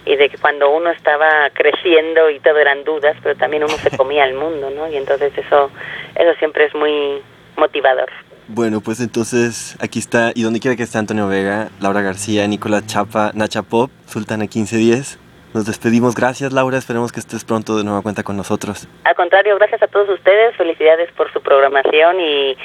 y 0.05 0.15
de 0.15 0.27
que 0.29 0.39
cuando 0.39 0.71
uno 0.71 0.89
estaba 0.89 1.51
creciendo 1.53 2.31
y 2.31 2.39
todo 2.39 2.57
eran 2.57 2.83
dudas, 2.83 3.15
pero 3.21 3.35
también 3.35 3.63
uno 3.63 3.73
se 3.77 3.89
comía 3.97 4.25
el 4.25 4.33
mundo, 4.33 4.71
¿no? 4.71 4.87
Y 4.87 4.97
entonces 4.97 5.37
eso, 5.37 5.69
eso 6.15 6.33
siempre 6.39 6.65
es 6.65 6.73
muy 6.73 7.21
motivador. 7.57 8.09
Bueno, 8.47 8.81
pues 8.81 8.99
entonces 8.99 9.75
aquí 9.79 9.97
está, 9.97 10.31
y 10.35 10.43
donde 10.43 10.59
quiera 10.59 10.77
que 10.77 10.83
esté 10.83 10.99
Antonio 10.99 11.27
Vega, 11.27 11.69
Laura 11.79 12.01
García, 12.01 12.47
Nicolás 12.47 12.85
Chapa, 12.85 13.31
Nacha 13.33 13.63
Pop, 13.63 13.89
Sultana 14.05 14.43
1510. 14.43 15.19
Nos 15.55 15.65
despedimos. 15.65 16.15
Gracias, 16.15 16.51
Laura. 16.51 16.77
Esperemos 16.77 17.13
que 17.13 17.21
estés 17.21 17.45
pronto 17.45 17.77
de 17.77 17.85
nueva 17.85 18.01
cuenta 18.01 18.23
con 18.23 18.35
nosotros. 18.35 18.89
Al 19.05 19.15
contrario, 19.15 19.55
gracias 19.55 19.81
a 19.83 19.87
todos 19.87 20.09
ustedes. 20.09 20.53
Felicidades 20.57 21.09
por 21.13 21.31
su 21.31 21.41
programación 21.41 22.19
y, 22.19 22.57